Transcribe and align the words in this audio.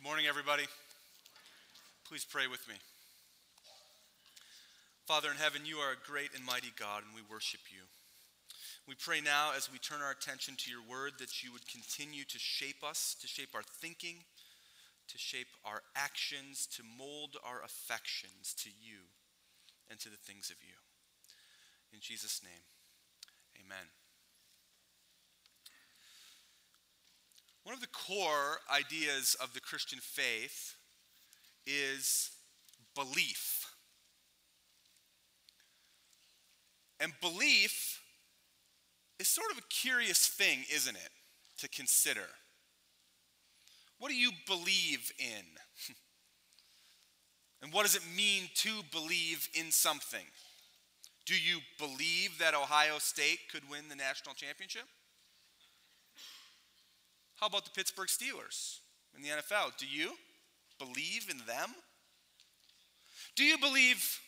Good 0.00 0.08
morning, 0.08 0.32
everybody. 0.32 0.64
Please 2.08 2.24
pray 2.24 2.46
with 2.46 2.66
me. 2.66 2.74
Father 5.04 5.28
in 5.28 5.36
heaven, 5.36 5.66
you 5.66 5.76
are 5.76 5.92
a 5.92 6.08
great 6.08 6.30
and 6.34 6.42
mighty 6.42 6.72
God, 6.80 7.02
and 7.04 7.12
we 7.14 7.20
worship 7.30 7.60
you. 7.68 7.84
We 8.88 8.94
pray 8.94 9.20
now 9.20 9.52
as 9.54 9.70
we 9.70 9.76
turn 9.76 10.00
our 10.00 10.10
attention 10.10 10.54
to 10.56 10.70
your 10.70 10.80
word 10.88 11.20
that 11.20 11.44
you 11.44 11.52
would 11.52 11.68
continue 11.68 12.24
to 12.32 12.38
shape 12.38 12.80
us, 12.82 13.14
to 13.20 13.28
shape 13.28 13.50
our 13.54 13.60
thinking, 13.62 14.24
to 15.08 15.18
shape 15.18 15.52
our 15.66 15.82
actions, 15.94 16.66
to 16.76 16.82
mold 16.96 17.36
our 17.44 17.60
affections 17.62 18.56
to 18.64 18.70
you 18.70 19.04
and 19.90 20.00
to 20.00 20.08
the 20.08 20.16
things 20.24 20.48
of 20.48 20.56
you. 20.64 20.80
In 21.92 22.00
Jesus' 22.00 22.40
name, 22.42 22.64
amen. 23.60 23.99
One 27.64 27.74
of 27.74 27.80
the 27.80 27.86
core 27.88 28.58
ideas 28.74 29.36
of 29.40 29.52
the 29.52 29.60
Christian 29.60 29.98
faith 30.00 30.76
is 31.66 32.30
belief. 32.94 33.66
And 36.98 37.12
belief 37.20 38.00
is 39.18 39.28
sort 39.28 39.50
of 39.50 39.58
a 39.58 39.68
curious 39.68 40.26
thing, 40.26 40.64
isn't 40.72 40.96
it, 40.96 41.10
to 41.58 41.68
consider? 41.68 42.26
What 43.98 44.10
do 44.10 44.16
you 44.16 44.32
believe 44.46 45.12
in? 45.18 45.44
and 47.62 47.72
what 47.72 47.82
does 47.82 47.94
it 47.94 48.02
mean 48.16 48.44
to 48.56 48.70
believe 48.90 49.48
in 49.54 49.70
something? 49.70 50.24
Do 51.26 51.34
you 51.34 51.60
believe 51.78 52.38
that 52.38 52.54
Ohio 52.54 52.98
State 52.98 53.40
could 53.52 53.68
win 53.70 53.88
the 53.88 53.96
national 53.96 54.34
championship? 54.34 54.84
How 57.40 57.46
about 57.46 57.64
the 57.64 57.70
Pittsburgh 57.70 58.08
Steelers 58.08 58.80
in 59.16 59.22
the 59.22 59.28
NFL? 59.28 59.76
Do 59.78 59.86
you 59.86 60.12
believe 60.78 61.28
in 61.30 61.38
them? 61.46 61.70
Do 63.34 63.44
you 63.44 63.56
believe 63.56 64.20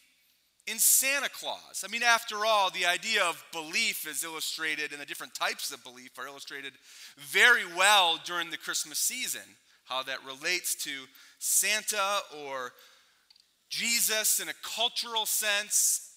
in 0.67 0.79
Santa 0.79 1.29
Claus? 1.29 1.85
I 1.85 1.91
mean, 1.93 2.03
after 2.03 2.47
all, 2.47 2.71
the 2.71 2.87
idea 2.87 3.23
of 3.23 3.45
belief 3.53 4.07
is 4.09 4.25
illustrated, 4.25 4.93
and 4.93 5.01
the 5.01 5.05
different 5.05 5.35
types 5.35 5.71
of 5.73 5.85
belief 5.85 6.19
are 6.19 6.27
illustrated 6.27 6.73
very 7.19 7.67
well 7.77 8.19
during 8.25 8.51
the 8.51 8.57
Christmas 8.57 8.99
season. 8.99 9.43
How 9.85 10.03
that 10.05 10.25
relates 10.25 10.75
to 10.85 10.91
Santa 11.39 12.21
or 12.47 12.73
Jesus 13.69 14.41
in 14.41 14.49
a 14.49 14.55
cultural 14.63 15.27
sense, 15.27 16.13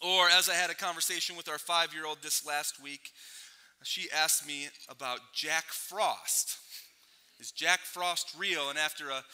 or 0.00 0.28
as 0.28 0.48
I 0.48 0.54
had 0.54 0.70
a 0.70 0.74
conversation 0.74 1.36
with 1.36 1.48
our 1.48 1.58
five 1.58 1.94
year 1.94 2.04
old 2.04 2.18
this 2.20 2.44
last 2.44 2.82
week, 2.82 3.10
she 3.84 4.08
asked 4.10 4.46
me 4.46 4.68
about 4.88 5.20
Jack 5.32 5.64
Frost. 5.66 6.58
Is 7.40 7.50
Jack 7.50 7.80
Frost 7.80 8.34
real? 8.38 8.70
And 8.70 8.78
after 8.78 9.10
a 9.10 9.24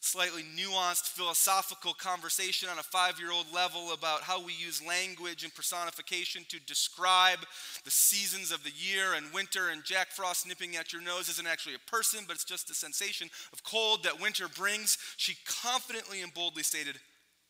slightly 0.00 0.42
nuanced 0.56 1.08
philosophical 1.08 1.92
conversation 1.92 2.68
on 2.68 2.78
a 2.78 2.82
five 2.82 3.18
year 3.18 3.32
old 3.32 3.46
level 3.52 3.92
about 3.92 4.22
how 4.22 4.42
we 4.42 4.52
use 4.52 4.84
language 4.86 5.44
and 5.44 5.54
personification 5.54 6.44
to 6.48 6.60
describe 6.60 7.40
the 7.84 7.90
seasons 7.90 8.52
of 8.52 8.62
the 8.64 8.72
year 8.76 9.14
and 9.14 9.32
winter, 9.32 9.70
and 9.70 9.84
Jack 9.84 10.10
Frost 10.10 10.46
nipping 10.46 10.76
at 10.76 10.92
your 10.92 11.02
nose 11.02 11.28
isn't 11.28 11.46
actually 11.46 11.74
a 11.74 11.90
person, 11.90 12.24
but 12.26 12.34
it's 12.34 12.44
just 12.44 12.68
the 12.68 12.74
sensation 12.74 13.28
of 13.52 13.64
cold 13.64 14.04
that 14.04 14.20
winter 14.20 14.48
brings. 14.48 14.98
She 15.16 15.36
confidently 15.46 16.22
and 16.22 16.32
boldly 16.32 16.62
stated, 16.62 16.96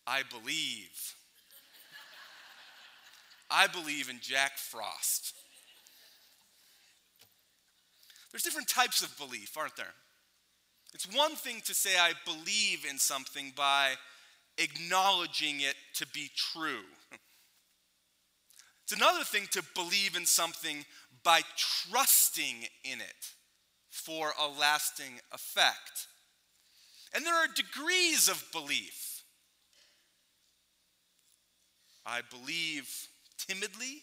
I 0.06 0.22
believe. 0.22 1.14
I 3.50 3.66
believe 3.66 4.08
in 4.08 4.20
Jack 4.20 4.56
Frost. 4.56 5.34
There's 8.30 8.42
different 8.42 8.68
types 8.68 9.02
of 9.02 9.16
belief, 9.18 9.56
aren't 9.56 9.76
there? 9.76 9.94
It's 10.94 11.06
one 11.14 11.34
thing 11.34 11.60
to 11.64 11.74
say, 11.74 11.98
I 11.98 12.12
believe 12.24 12.86
in 12.88 12.98
something 12.98 13.52
by 13.56 13.94
acknowledging 14.56 15.60
it 15.60 15.74
to 15.94 16.06
be 16.08 16.30
true. 16.34 16.84
It's 18.84 18.98
another 18.98 19.22
thing 19.22 19.46
to 19.50 19.62
believe 19.74 20.16
in 20.16 20.24
something 20.24 20.86
by 21.22 21.42
trusting 21.56 22.68
in 22.84 23.00
it 23.00 23.34
for 23.90 24.32
a 24.40 24.48
lasting 24.48 25.20
effect. 25.30 26.06
And 27.14 27.24
there 27.24 27.34
are 27.34 27.48
degrees 27.54 28.28
of 28.30 28.42
belief. 28.50 29.24
I 32.06 32.22
believe 32.30 33.08
timidly. 33.36 34.02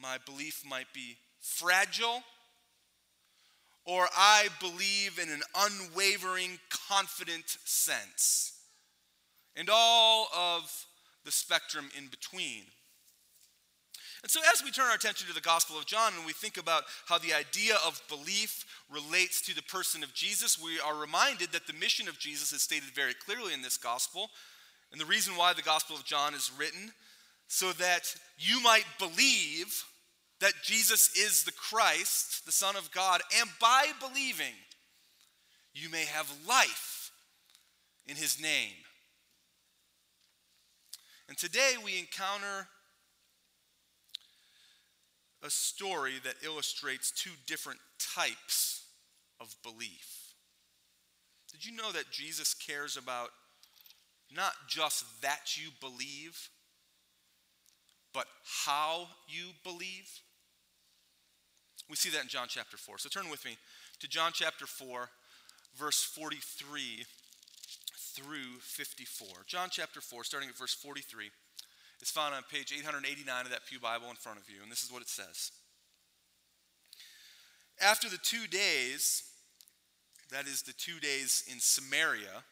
My 0.00 0.16
belief 0.24 0.62
might 0.66 0.90
be 0.94 1.18
fragile 1.38 2.22
or 3.88 4.06
I 4.14 4.48
believe 4.60 5.18
in 5.18 5.30
an 5.30 5.40
unwavering, 5.56 6.58
confident 6.68 7.56
sense, 7.64 8.52
and 9.56 9.70
all 9.72 10.28
of 10.36 10.86
the 11.24 11.32
spectrum 11.32 11.88
in 11.96 12.08
between. 12.08 12.64
And 14.22 14.30
so, 14.30 14.40
as 14.52 14.62
we 14.62 14.70
turn 14.70 14.88
our 14.88 14.94
attention 14.94 15.26
to 15.28 15.34
the 15.34 15.40
Gospel 15.40 15.78
of 15.78 15.86
John 15.86 16.12
and 16.16 16.26
we 16.26 16.34
think 16.34 16.58
about 16.58 16.82
how 17.06 17.16
the 17.16 17.32
idea 17.32 17.76
of 17.86 18.02
belief 18.10 18.66
relates 18.92 19.40
to 19.42 19.54
the 19.54 19.62
person 19.62 20.02
of 20.02 20.12
Jesus, 20.12 20.62
we 20.62 20.78
are 20.80 21.00
reminded 21.00 21.52
that 21.52 21.66
the 21.66 21.72
mission 21.72 22.08
of 22.08 22.18
Jesus 22.18 22.52
is 22.52 22.60
stated 22.60 22.90
very 22.90 23.14
clearly 23.14 23.54
in 23.54 23.62
this 23.62 23.78
Gospel. 23.78 24.28
And 24.92 25.00
the 25.00 25.06
reason 25.06 25.34
why 25.34 25.54
the 25.54 25.62
Gospel 25.62 25.96
of 25.96 26.04
John 26.04 26.34
is 26.34 26.52
written, 26.58 26.92
so 27.46 27.72
that 27.72 28.14
you 28.36 28.60
might 28.60 28.84
believe 28.98 29.82
that 30.40 30.54
Jesus 30.62 31.16
is 31.16 31.44
the 31.44 31.52
Christ, 31.52 32.46
the 32.46 32.52
Son 32.52 32.76
of 32.76 32.90
God, 32.92 33.20
and 33.40 33.50
by 33.60 33.86
believing, 34.00 34.54
you 35.74 35.88
may 35.90 36.04
have 36.04 36.32
life 36.46 37.10
in 38.06 38.16
his 38.16 38.40
name. 38.40 38.74
And 41.28 41.36
today 41.36 41.72
we 41.84 41.98
encounter 41.98 42.68
a 45.42 45.50
story 45.50 46.14
that 46.24 46.34
illustrates 46.44 47.10
two 47.10 47.30
different 47.46 47.80
types 47.98 48.86
of 49.40 49.54
belief. 49.62 50.34
Did 51.52 51.64
you 51.64 51.76
know 51.76 51.92
that 51.92 52.10
Jesus 52.10 52.54
cares 52.54 52.96
about 52.96 53.30
not 54.34 54.52
just 54.68 55.04
that 55.22 55.56
you 55.56 55.70
believe, 55.80 56.50
but 58.12 58.26
how 58.66 59.08
you 59.28 59.46
believe? 59.64 60.08
We 61.88 61.96
see 61.96 62.10
that 62.10 62.22
in 62.22 62.28
John 62.28 62.46
chapter 62.48 62.76
4. 62.76 62.98
So 62.98 63.08
turn 63.08 63.30
with 63.30 63.44
me 63.44 63.56
to 64.00 64.08
John 64.08 64.32
chapter 64.34 64.66
4, 64.66 65.08
verse 65.76 66.02
43 66.02 67.04
through 68.14 68.60
54. 68.60 69.28
John 69.46 69.68
chapter 69.70 70.00
4, 70.00 70.24
starting 70.24 70.48
at 70.48 70.56
verse 70.56 70.74
43. 70.74 71.30
It's 72.00 72.10
found 72.10 72.34
on 72.34 72.42
page 72.50 72.72
889 72.76 73.44
of 73.44 73.50
that 73.50 73.66
Pew 73.66 73.80
Bible 73.80 74.10
in 74.10 74.16
front 74.16 74.38
of 74.38 74.48
you, 74.48 74.62
and 74.62 74.70
this 74.70 74.82
is 74.82 74.92
what 74.92 75.02
it 75.02 75.08
says. 75.08 75.50
After 77.80 78.08
the 78.08 78.18
two 78.18 78.46
days, 78.46 79.24
that 80.30 80.46
is 80.46 80.62
the 80.62 80.72
two 80.72 81.00
days 81.00 81.44
in 81.50 81.58
Samaria, 81.58 82.44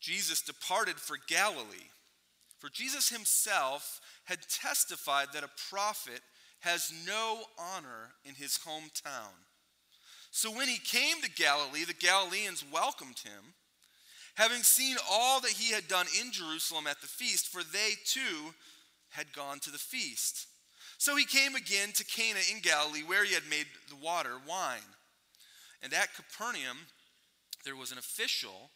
Jesus 0.00 0.40
departed 0.40 0.96
for 0.96 1.16
Galilee. 1.28 1.90
For 2.58 2.68
Jesus 2.68 3.08
himself 3.08 4.00
had 4.24 4.38
testified 4.48 5.28
that 5.32 5.44
a 5.44 5.50
prophet 5.70 6.20
has 6.62 6.92
no 7.06 7.42
honor 7.58 8.10
in 8.24 8.34
his 8.34 8.58
hometown. 8.66 9.34
So 10.30 10.50
when 10.50 10.68
he 10.68 10.78
came 10.78 11.20
to 11.20 11.30
Galilee, 11.30 11.84
the 11.84 11.92
Galileans 11.92 12.64
welcomed 12.72 13.18
him, 13.18 13.54
having 14.36 14.62
seen 14.62 14.96
all 15.10 15.40
that 15.40 15.50
he 15.50 15.72
had 15.72 15.88
done 15.88 16.06
in 16.20 16.32
Jerusalem 16.32 16.86
at 16.86 17.00
the 17.00 17.06
feast, 17.06 17.48
for 17.48 17.62
they 17.62 17.92
too 18.04 18.54
had 19.10 19.32
gone 19.34 19.58
to 19.60 19.70
the 19.70 19.78
feast. 19.78 20.46
So 20.98 21.16
he 21.16 21.24
came 21.24 21.54
again 21.54 21.90
to 21.94 22.04
Cana 22.04 22.38
in 22.50 22.60
Galilee, 22.60 23.02
where 23.04 23.24
he 23.24 23.34
had 23.34 23.42
made 23.50 23.66
the 23.90 23.96
water 23.96 24.34
wine. 24.48 24.80
And 25.82 25.92
at 25.92 26.14
Capernaum, 26.14 26.78
there 27.64 27.76
was 27.76 27.92
an 27.92 27.98
official 27.98 28.70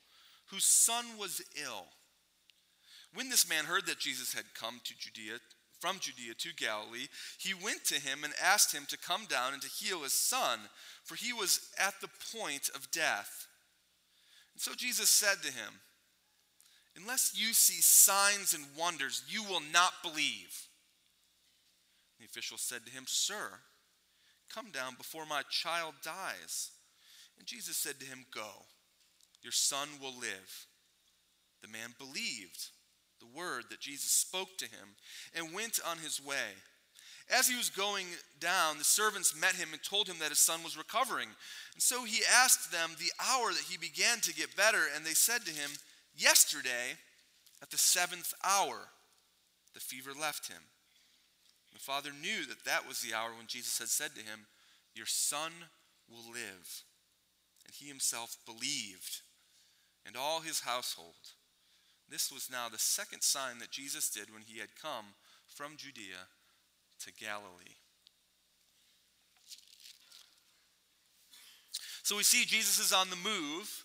whose 0.50 0.64
son 0.64 1.04
was 1.18 1.40
ill. 1.64 1.86
When 3.14 3.30
this 3.30 3.48
man 3.48 3.64
heard 3.64 3.86
that 3.86 3.98
Jesus 3.98 4.34
had 4.34 4.44
come 4.54 4.80
to 4.84 4.98
Judea, 4.98 5.38
from 5.86 6.00
Judea 6.00 6.34
to 6.34 6.54
Galilee, 6.56 7.06
he 7.38 7.54
went 7.54 7.84
to 7.84 7.94
him 7.94 8.24
and 8.24 8.32
asked 8.42 8.74
him 8.74 8.86
to 8.88 8.98
come 8.98 9.24
down 9.26 9.52
and 9.52 9.62
to 9.62 9.68
heal 9.68 10.02
his 10.02 10.12
son, 10.12 10.58
for 11.04 11.14
he 11.14 11.32
was 11.32 11.70
at 11.78 11.94
the 12.00 12.08
point 12.36 12.68
of 12.74 12.90
death. 12.90 13.46
And 14.52 14.60
so 14.60 14.72
Jesus 14.74 15.08
said 15.08 15.42
to 15.42 15.52
him, 15.52 15.74
Unless 16.96 17.34
you 17.36 17.52
see 17.52 17.80
signs 17.80 18.52
and 18.52 18.64
wonders, 18.76 19.22
you 19.28 19.44
will 19.44 19.60
not 19.72 19.92
believe. 20.02 20.66
The 22.18 22.24
official 22.24 22.58
said 22.58 22.84
to 22.86 22.92
him, 22.92 23.04
Sir, 23.06 23.60
come 24.52 24.72
down 24.72 24.96
before 24.96 25.24
my 25.24 25.42
child 25.50 25.94
dies. 26.02 26.72
And 27.38 27.46
Jesus 27.46 27.76
said 27.76 28.00
to 28.00 28.06
him, 28.06 28.26
Go, 28.34 28.48
your 29.40 29.52
son 29.52 29.88
will 30.02 30.18
live. 30.18 30.66
The 31.62 31.68
man 31.68 31.94
believed 31.96 32.70
the 33.26 33.38
word 33.38 33.64
that 33.70 33.80
Jesus 33.80 34.10
spoke 34.10 34.56
to 34.58 34.66
him 34.66 34.96
and 35.34 35.54
went 35.54 35.80
on 35.88 35.98
his 35.98 36.22
way. 36.24 36.54
As 37.28 37.48
he 37.48 37.56
was 37.56 37.70
going 37.70 38.06
down, 38.38 38.78
the 38.78 38.84
servants 38.84 39.34
met 39.38 39.56
him 39.56 39.70
and 39.72 39.82
told 39.82 40.08
him 40.08 40.16
that 40.20 40.28
his 40.28 40.38
son 40.38 40.62
was 40.62 40.78
recovering. 40.78 41.28
And 41.74 41.82
so 41.82 42.04
he 42.04 42.22
asked 42.32 42.70
them 42.70 42.90
the 42.98 43.12
hour 43.20 43.50
that 43.50 43.66
he 43.68 43.76
began 43.76 44.20
to 44.20 44.34
get 44.34 44.56
better, 44.56 44.82
and 44.94 45.04
they 45.04 45.14
said 45.14 45.44
to 45.44 45.50
him, 45.50 45.70
Yesterday, 46.16 46.96
at 47.60 47.70
the 47.70 47.78
seventh 47.78 48.32
hour, 48.44 48.88
the 49.74 49.80
fever 49.80 50.12
left 50.18 50.48
him. 50.48 50.62
The 51.72 51.80
father 51.80 52.10
knew 52.10 52.46
that 52.46 52.64
that 52.64 52.86
was 52.86 53.00
the 53.00 53.14
hour 53.14 53.30
when 53.36 53.48
Jesus 53.48 53.78
had 53.78 53.88
said 53.88 54.14
to 54.14 54.22
him, 54.22 54.46
Your 54.94 55.06
son 55.06 55.52
will 56.08 56.32
live. 56.32 56.84
And 57.66 57.74
he 57.74 57.88
himself 57.88 58.36
believed, 58.46 59.22
and 60.06 60.16
all 60.16 60.40
his 60.40 60.60
household. 60.60 61.34
This 62.10 62.30
was 62.30 62.48
now 62.50 62.68
the 62.68 62.78
second 62.78 63.22
sign 63.22 63.58
that 63.58 63.70
Jesus 63.70 64.10
did 64.10 64.32
when 64.32 64.42
he 64.42 64.58
had 64.58 64.80
come 64.80 65.06
from 65.48 65.76
Judea 65.76 66.28
to 67.04 67.12
Galilee. 67.12 67.76
So 72.02 72.16
we 72.16 72.22
see 72.22 72.44
Jesus 72.44 72.78
is 72.78 72.92
on 72.92 73.10
the 73.10 73.16
move. 73.16 73.84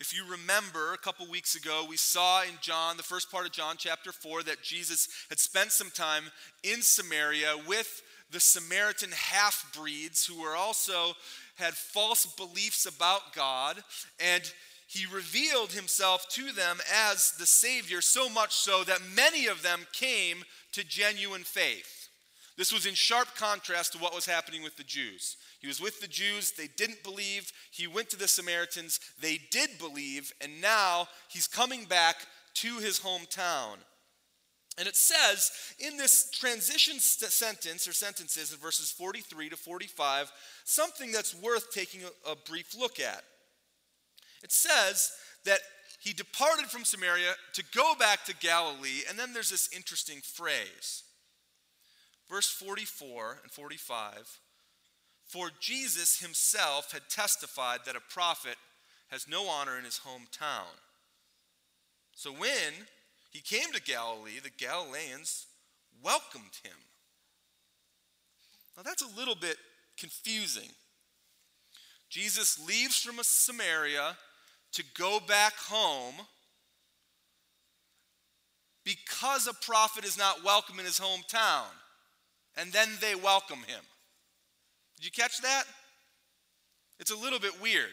If 0.00 0.16
you 0.16 0.24
remember, 0.30 0.94
a 0.94 0.98
couple 0.98 1.28
weeks 1.28 1.54
ago, 1.54 1.84
we 1.86 1.98
saw 1.98 2.42
in 2.42 2.54
John, 2.62 2.96
the 2.96 3.02
first 3.02 3.30
part 3.30 3.44
of 3.44 3.52
John 3.52 3.74
chapter 3.76 4.12
4, 4.12 4.44
that 4.44 4.62
Jesus 4.62 5.08
had 5.28 5.38
spent 5.38 5.72
some 5.72 5.90
time 5.90 6.24
in 6.62 6.80
Samaria 6.80 7.56
with 7.66 8.02
the 8.30 8.40
Samaritan 8.40 9.10
half 9.12 9.70
breeds 9.76 10.26
who 10.26 10.40
were 10.40 10.56
also 10.56 11.14
had 11.56 11.74
false 11.74 12.26
beliefs 12.26 12.86
about 12.86 13.34
God. 13.34 13.82
And 14.18 14.42
he 14.88 15.04
revealed 15.04 15.72
himself 15.72 16.26
to 16.30 16.50
them 16.50 16.78
as 17.10 17.32
the 17.32 17.44
Savior, 17.44 18.00
so 18.00 18.28
much 18.30 18.54
so 18.54 18.84
that 18.84 19.02
many 19.14 19.46
of 19.46 19.62
them 19.62 19.86
came 19.92 20.44
to 20.72 20.82
genuine 20.82 21.44
faith. 21.44 22.08
This 22.56 22.72
was 22.72 22.86
in 22.86 22.94
sharp 22.94 23.36
contrast 23.36 23.92
to 23.92 23.98
what 23.98 24.14
was 24.14 24.24
happening 24.24 24.62
with 24.62 24.78
the 24.78 24.82
Jews. 24.82 25.36
He 25.60 25.66
was 25.66 25.80
with 25.80 26.00
the 26.00 26.08
Jews, 26.08 26.52
they 26.52 26.68
didn't 26.76 27.02
believe. 27.02 27.52
He 27.70 27.86
went 27.86 28.08
to 28.10 28.16
the 28.16 28.26
Samaritans, 28.26 28.98
they 29.20 29.38
did 29.50 29.78
believe, 29.78 30.32
and 30.40 30.60
now 30.60 31.08
he's 31.28 31.46
coming 31.46 31.84
back 31.84 32.16
to 32.54 32.78
his 32.78 32.98
hometown. 32.98 33.76
And 34.78 34.88
it 34.88 34.96
says 34.96 35.50
in 35.78 35.98
this 35.98 36.30
transition 36.30 36.98
st- 36.98 37.30
sentence 37.30 37.86
or 37.86 37.92
sentences 37.92 38.52
in 38.54 38.58
verses 38.58 38.90
43 38.90 39.50
to 39.50 39.56
45 39.56 40.32
something 40.64 41.12
that's 41.12 41.34
worth 41.34 41.72
taking 41.72 42.00
a, 42.04 42.30
a 42.30 42.36
brief 42.36 42.74
look 42.78 43.00
at. 43.00 43.22
It 44.42 44.52
says 44.52 45.12
that 45.44 45.60
he 46.00 46.12
departed 46.12 46.66
from 46.66 46.84
Samaria 46.84 47.34
to 47.54 47.64
go 47.74 47.94
back 47.98 48.24
to 48.24 48.36
Galilee, 48.36 49.02
and 49.08 49.18
then 49.18 49.32
there's 49.32 49.50
this 49.50 49.68
interesting 49.74 50.20
phrase. 50.20 51.02
Verse 52.28 52.50
44 52.50 53.38
and 53.42 53.50
45 53.50 54.38
For 55.26 55.50
Jesus 55.60 56.20
himself 56.20 56.92
had 56.92 57.08
testified 57.08 57.80
that 57.84 57.96
a 57.96 58.12
prophet 58.12 58.56
has 59.08 59.26
no 59.26 59.48
honor 59.48 59.78
in 59.78 59.84
his 59.84 60.00
hometown. 60.06 60.76
So 62.14 62.30
when 62.30 62.86
he 63.30 63.40
came 63.40 63.72
to 63.72 63.82
Galilee, 63.82 64.40
the 64.42 64.50
Galileans 64.50 65.46
welcomed 66.02 66.58
him. 66.62 66.76
Now 68.76 68.82
that's 68.82 69.02
a 69.02 69.18
little 69.18 69.34
bit 69.34 69.56
confusing. 69.98 70.70
Jesus 72.08 72.64
leaves 72.66 73.02
from 73.02 73.16
Samaria 73.22 74.16
to 74.78 74.84
go 74.96 75.18
back 75.18 75.54
home 75.56 76.14
because 78.84 79.48
a 79.48 79.52
prophet 79.52 80.04
is 80.04 80.16
not 80.16 80.44
welcome 80.44 80.78
in 80.78 80.84
his 80.84 81.00
hometown 81.00 81.66
and 82.56 82.72
then 82.72 82.88
they 83.00 83.16
welcome 83.16 83.58
him. 83.66 83.82
Did 84.96 85.04
you 85.04 85.10
catch 85.10 85.40
that? 85.40 85.64
It's 87.00 87.10
a 87.10 87.16
little 87.16 87.40
bit 87.40 87.60
weird. 87.60 87.90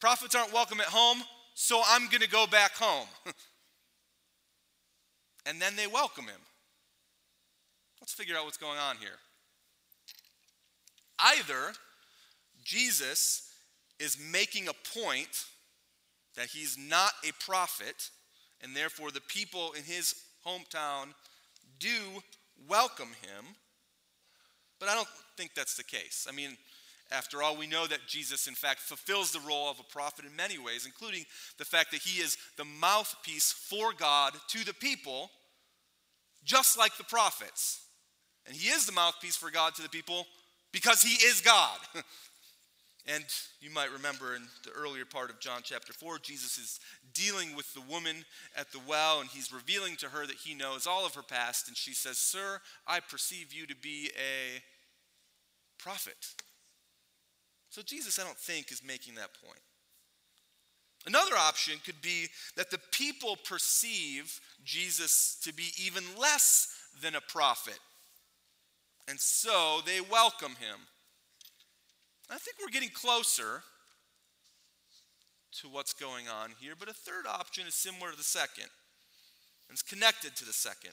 Prophets 0.00 0.36
aren't 0.36 0.52
welcome 0.52 0.80
at 0.80 0.86
home, 0.86 1.18
so 1.54 1.82
I'm 1.88 2.06
going 2.10 2.20
to 2.20 2.28
go 2.28 2.46
back 2.46 2.76
home. 2.76 3.08
and 5.46 5.60
then 5.60 5.74
they 5.74 5.88
welcome 5.88 6.26
him. 6.26 6.40
Let's 8.00 8.12
figure 8.12 8.36
out 8.36 8.44
what's 8.44 8.56
going 8.56 8.78
on 8.78 8.98
here. 8.98 9.18
Either 11.18 11.72
Jesus 12.62 13.52
is 13.98 14.16
making 14.30 14.68
a 14.68 14.72
point 14.96 15.46
that 16.36 16.46
he's 16.46 16.76
not 16.78 17.12
a 17.26 17.32
prophet, 17.44 18.10
and 18.62 18.74
therefore 18.74 19.10
the 19.10 19.20
people 19.20 19.72
in 19.72 19.84
his 19.84 20.14
hometown 20.46 21.08
do 21.78 22.22
welcome 22.68 23.08
him, 23.08 23.44
but 24.78 24.88
I 24.88 24.94
don't 24.94 25.08
think 25.36 25.54
that's 25.54 25.76
the 25.76 25.84
case. 25.84 26.26
I 26.28 26.32
mean, 26.32 26.56
after 27.10 27.42
all, 27.42 27.56
we 27.56 27.66
know 27.66 27.86
that 27.86 28.06
Jesus, 28.06 28.48
in 28.48 28.54
fact, 28.54 28.80
fulfills 28.80 29.30
the 29.30 29.40
role 29.40 29.70
of 29.70 29.78
a 29.78 29.84
prophet 29.84 30.24
in 30.24 30.34
many 30.34 30.58
ways, 30.58 30.86
including 30.86 31.24
the 31.58 31.64
fact 31.64 31.92
that 31.92 32.02
he 32.02 32.20
is 32.20 32.36
the 32.56 32.64
mouthpiece 32.64 33.52
for 33.52 33.92
God 33.92 34.34
to 34.48 34.64
the 34.64 34.74
people, 34.74 35.30
just 36.44 36.76
like 36.76 36.96
the 36.96 37.04
prophets. 37.04 37.80
And 38.46 38.56
he 38.56 38.68
is 38.68 38.86
the 38.86 38.92
mouthpiece 38.92 39.36
for 39.36 39.50
God 39.50 39.74
to 39.76 39.82
the 39.82 39.88
people 39.88 40.26
because 40.72 41.02
he 41.02 41.14
is 41.26 41.40
God. 41.40 41.78
And 43.08 43.24
you 43.60 43.70
might 43.70 43.92
remember 43.92 44.34
in 44.34 44.42
the 44.64 44.72
earlier 44.72 45.04
part 45.04 45.30
of 45.30 45.38
John 45.38 45.60
chapter 45.62 45.92
4, 45.92 46.18
Jesus 46.18 46.58
is 46.58 46.80
dealing 47.14 47.54
with 47.54 47.72
the 47.72 47.80
woman 47.82 48.24
at 48.56 48.72
the 48.72 48.80
well, 48.88 49.20
and 49.20 49.30
he's 49.30 49.52
revealing 49.52 49.94
to 49.96 50.06
her 50.06 50.26
that 50.26 50.36
he 50.36 50.54
knows 50.54 50.88
all 50.88 51.06
of 51.06 51.14
her 51.14 51.22
past. 51.22 51.68
And 51.68 51.76
she 51.76 51.94
says, 51.94 52.18
Sir, 52.18 52.60
I 52.86 52.98
perceive 52.98 53.52
you 53.52 53.66
to 53.66 53.76
be 53.76 54.10
a 54.16 54.60
prophet. 55.78 56.16
So 57.70 57.80
Jesus, 57.82 58.18
I 58.18 58.24
don't 58.24 58.38
think, 58.38 58.72
is 58.72 58.82
making 58.84 59.14
that 59.16 59.30
point. 59.44 59.60
Another 61.06 61.36
option 61.36 61.74
could 61.84 62.02
be 62.02 62.26
that 62.56 62.70
the 62.70 62.80
people 62.90 63.36
perceive 63.44 64.40
Jesus 64.64 65.38
to 65.44 65.54
be 65.54 65.68
even 65.80 66.02
less 66.18 66.68
than 67.00 67.14
a 67.14 67.20
prophet. 67.20 67.78
And 69.06 69.20
so 69.20 69.78
they 69.86 70.00
welcome 70.00 70.56
him. 70.58 70.80
I 72.30 72.38
think 72.38 72.56
we're 72.60 72.72
getting 72.72 72.90
closer 72.90 73.62
to 75.60 75.68
what's 75.68 75.92
going 75.92 76.28
on 76.28 76.50
here, 76.60 76.74
but 76.78 76.88
a 76.88 76.92
third 76.92 77.26
option 77.26 77.66
is 77.66 77.74
similar 77.74 78.10
to 78.10 78.16
the 78.16 78.24
second, 78.24 78.68
and 79.68 79.72
it's 79.72 79.82
connected 79.82 80.36
to 80.36 80.44
the 80.44 80.52
second, 80.52 80.92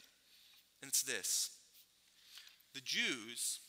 and 0.82 0.90
it's 0.90 1.04
this 1.04 1.50
the 2.74 2.82
Jews 2.82 3.60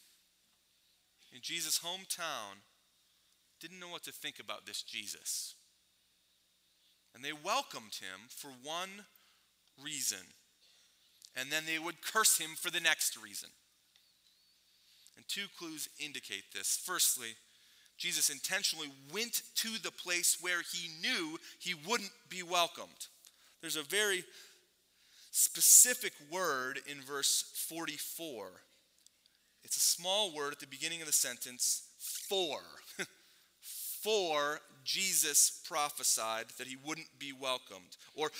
in 1.32 1.40
Jesus' 1.42 1.80
hometown 1.80 2.62
didn't 3.60 3.80
know 3.80 3.88
what 3.88 4.04
to 4.04 4.12
think 4.12 4.38
about 4.38 4.66
this 4.66 4.82
Jesus. 4.82 5.54
And 7.14 7.24
they 7.24 7.32
welcomed 7.32 7.94
him 8.00 8.28
for 8.28 8.50
one 8.62 9.06
reason, 9.82 10.18
and 11.36 11.50
then 11.50 11.64
they 11.66 11.78
would 11.78 12.02
curse 12.02 12.38
him 12.38 12.50
for 12.56 12.70
the 12.70 12.80
next 12.80 13.16
reason. 13.16 13.50
And 15.16 15.26
two 15.28 15.46
clues 15.56 15.88
indicate 16.00 16.52
this. 16.52 16.80
Firstly, 16.84 17.36
Jesus 17.96 18.30
intentionally 18.30 18.88
went 19.12 19.42
to 19.56 19.78
the 19.82 19.92
place 19.92 20.38
where 20.40 20.62
he 20.72 20.88
knew 21.00 21.38
he 21.58 21.74
wouldn't 21.74 22.10
be 22.28 22.42
welcomed. 22.42 23.08
There's 23.60 23.76
a 23.76 23.82
very 23.82 24.24
specific 25.30 26.12
word 26.30 26.80
in 26.90 27.00
verse 27.00 27.44
44. 27.68 28.48
It's 29.64 29.76
a 29.76 29.80
small 29.80 30.34
word 30.34 30.52
at 30.52 30.60
the 30.60 30.66
beginning 30.66 31.00
of 31.00 31.06
the 31.06 31.12
sentence, 31.12 31.88
for. 31.98 32.60
for 34.02 34.60
Jesus 34.84 35.62
prophesied 35.66 36.46
that 36.58 36.66
he 36.66 36.76
wouldn't 36.84 37.18
be 37.18 37.32
welcomed. 37.32 37.96
Or 38.14 38.30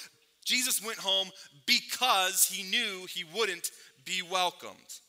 Jesus 0.44 0.84
went 0.84 0.98
home 0.98 1.30
because 1.64 2.46
he 2.46 2.62
knew 2.70 3.06
he 3.06 3.24
wouldn't 3.24 3.70
be 4.04 4.20
welcomed. 4.20 5.00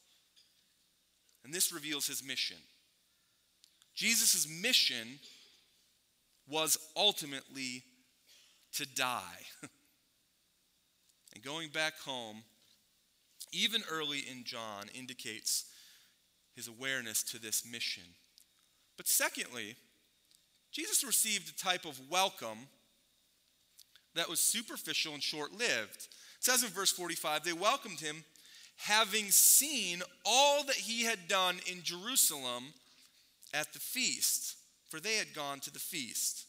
And 1.44 1.54
this 1.54 1.74
reveals 1.74 2.08
his 2.08 2.26
mission. 2.26 2.58
Jesus' 3.96 4.48
mission 4.48 5.20
was 6.48 6.78
ultimately 6.96 7.84
to 8.74 8.86
die. 8.86 9.42
and 11.34 11.44
going 11.44 11.70
back 11.70 11.98
home, 12.00 12.44
even 13.52 13.82
early 13.90 14.20
in 14.20 14.44
John, 14.44 14.86
indicates 14.94 15.66
his 16.56 16.68
awareness 16.68 17.24
to 17.24 17.40
this 17.40 17.66
mission. 17.66 18.04
But 18.98 19.08
secondly, 19.08 19.76
Jesus 20.72 21.04
received 21.04 21.50
a 21.50 21.58
type 21.58 21.86
of 21.86 22.00
welcome 22.10 22.68
that 24.14 24.30
was 24.30 24.40
superficial 24.40 25.14
and 25.14 25.24
short 25.24 25.52
lived. 25.54 26.08
It 26.38 26.44
says 26.44 26.64
in 26.64 26.70
verse 26.70 26.92
45 26.92 27.44
they 27.44 27.54
welcomed 27.54 28.00
him 28.00 28.24
having 28.78 29.32
seen 29.32 30.02
all 30.26 30.64
that 30.66 30.76
he 30.76 31.04
had 31.04 31.28
done 31.28 31.58
in 31.72 31.82
Jerusalem 31.82 32.74
at 33.56 33.72
the 33.74 33.80
feast, 33.80 34.58
for 34.90 35.00
they 35.00 35.16
had 35.16 35.34
gone 35.34 35.60
to 35.62 35.72
the 35.72 35.80
feast. 35.80 36.46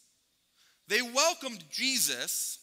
They 0.89 1.03
welcomed 1.03 1.65
Jesus 1.71 2.59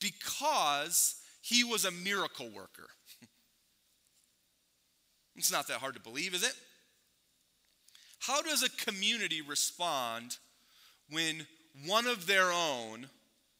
because 0.00 1.16
he 1.40 1.64
was 1.64 1.84
a 1.84 1.90
miracle 1.90 2.48
worker. 2.54 2.88
It's 5.36 5.52
not 5.52 5.68
that 5.68 5.78
hard 5.78 5.94
to 5.94 6.00
believe, 6.00 6.34
is 6.34 6.42
it? 6.42 6.52
How 8.18 8.42
does 8.42 8.62
a 8.62 8.84
community 8.84 9.40
respond 9.40 10.36
when 11.08 11.46
one 11.86 12.06
of 12.06 12.26
their 12.26 12.50
own 12.52 13.06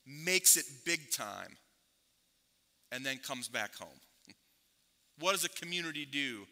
makes 0.04 0.58
it 0.58 0.66
big 0.84 1.10
time 1.10 1.56
and 2.92 3.06
then 3.06 3.16
comes 3.16 3.48
back 3.48 3.74
home? 3.76 4.00
What 5.20 5.32
does 5.32 5.44
a 5.44 5.48
community 5.48 6.04
do 6.04 6.46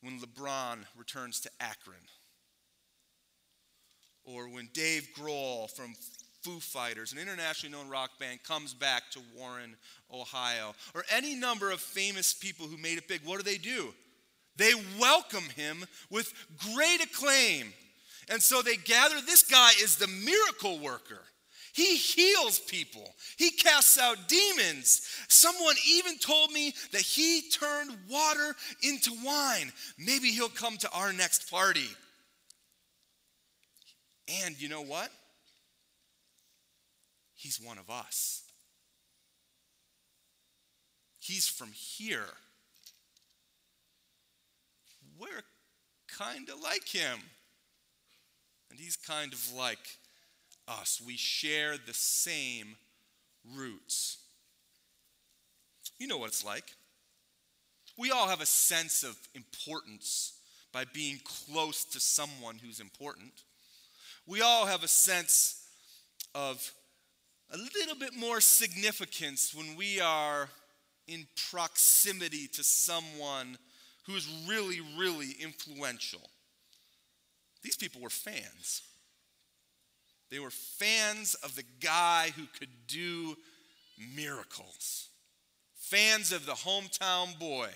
when 0.00 0.20
LeBron 0.20 0.84
returns 0.96 1.40
to 1.40 1.50
Akron? 1.58 2.06
Or 4.24 4.48
when 4.48 4.68
Dave 4.72 5.08
Grohl 5.16 5.70
from 5.70 5.94
Foo 6.42 6.60
Fighters, 6.60 7.12
an 7.12 7.18
internationally 7.18 7.74
known 7.76 7.88
rock 7.88 8.18
band, 8.18 8.42
comes 8.42 8.74
back 8.74 9.10
to 9.12 9.20
Warren, 9.36 9.76
Ohio, 10.12 10.74
or 10.94 11.04
any 11.10 11.34
number 11.34 11.70
of 11.70 11.80
famous 11.80 12.32
people 12.34 12.66
who 12.66 12.76
made 12.76 12.98
it 12.98 13.08
big, 13.08 13.20
what 13.24 13.38
do 13.38 13.42
they 13.42 13.58
do? 13.58 13.94
They 14.56 14.72
welcome 15.00 15.44
him 15.56 15.84
with 16.10 16.32
great 16.74 17.02
acclaim. 17.02 17.72
And 18.30 18.42
so 18.42 18.62
they 18.62 18.76
gather. 18.76 19.16
This 19.20 19.42
guy 19.42 19.70
is 19.82 19.96
the 19.96 20.06
miracle 20.06 20.78
worker. 20.78 21.20
He 21.74 21.96
heals 21.96 22.60
people, 22.60 23.14
he 23.36 23.50
casts 23.50 23.98
out 23.98 24.28
demons. 24.28 25.08
Someone 25.26 25.74
even 25.88 26.18
told 26.18 26.52
me 26.52 26.72
that 26.92 27.00
he 27.00 27.50
turned 27.50 27.90
water 28.08 28.54
into 28.82 29.10
wine. 29.24 29.72
Maybe 29.98 30.28
he'll 30.28 30.48
come 30.48 30.76
to 30.76 30.90
our 30.92 31.12
next 31.12 31.50
party. 31.50 31.88
And 34.28 34.60
you 34.60 34.68
know 34.68 34.82
what? 34.82 35.10
He's 37.34 37.60
one 37.60 37.78
of 37.78 37.90
us. 37.90 38.42
He's 41.18 41.46
from 41.46 41.72
here. 41.72 42.28
We're 45.18 45.44
kind 46.08 46.48
of 46.48 46.62
like 46.62 46.88
him. 46.88 47.18
And 48.70 48.80
he's 48.80 48.96
kind 48.96 49.32
of 49.32 49.54
like 49.54 49.98
us. 50.66 51.02
We 51.04 51.16
share 51.16 51.76
the 51.76 51.94
same 51.94 52.76
roots. 53.54 54.18
You 55.98 56.06
know 56.06 56.18
what 56.18 56.28
it's 56.28 56.44
like. 56.44 56.72
We 57.96 58.10
all 58.10 58.28
have 58.28 58.40
a 58.40 58.46
sense 58.46 59.04
of 59.04 59.16
importance 59.34 60.32
by 60.72 60.84
being 60.92 61.20
close 61.24 61.84
to 61.84 62.00
someone 62.00 62.56
who's 62.56 62.80
important. 62.80 63.32
We 64.26 64.40
all 64.40 64.66
have 64.66 64.82
a 64.82 64.88
sense 64.88 65.62
of 66.34 66.72
a 67.52 67.56
little 67.56 67.96
bit 67.96 68.14
more 68.14 68.40
significance 68.40 69.54
when 69.54 69.76
we 69.76 70.00
are 70.00 70.48
in 71.06 71.26
proximity 71.50 72.48
to 72.48 72.64
someone 72.64 73.58
who 74.06 74.14
is 74.14 74.28
really, 74.48 74.80
really 74.98 75.32
influential. 75.40 76.22
These 77.62 77.76
people 77.76 78.00
were 78.00 78.10
fans. 78.10 78.82
They 80.30 80.38
were 80.38 80.50
fans 80.50 81.34
of 81.34 81.54
the 81.54 81.64
guy 81.80 82.32
who 82.34 82.44
could 82.58 82.86
do 82.86 83.36
miracles, 84.16 85.08
fans 85.76 86.32
of 86.32 86.46
the 86.46 86.52
hometown 86.52 87.38
boy. 87.38 87.68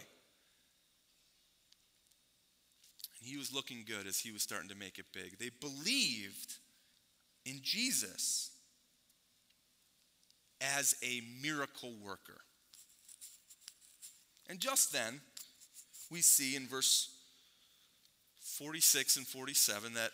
And 3.18 3.18
he 3.29 3.37
was 3.37 3.53
looking 3.53 3.85
good 3.87 4.07
as 4.07 4.19
he 4.19 4.33
was 4.33 4.43
starting 4.43 4.69
to 4.69 4.77
make 4.77 4.99
it 4.99 5.07
big. 5.13 5.39
They 5.39 5.51
believed 5.61 6.55
in 7.45 7.61
Jesus 7.63 8.51
as 10.61 10.97
a 11.03 11.23
miracle 11.43 11.93
worker. 12.05 12.41
And 14.49 14.59
just 14.59 14.93
then, 14.93 15.21
we 16.11 16.21
see 16.21 16.57
in 16.57 16.67
verse 16.67 17.11
46 18.41 19.19
and 19.19 19.27
47 19.27 19.95
that 19.95 20.11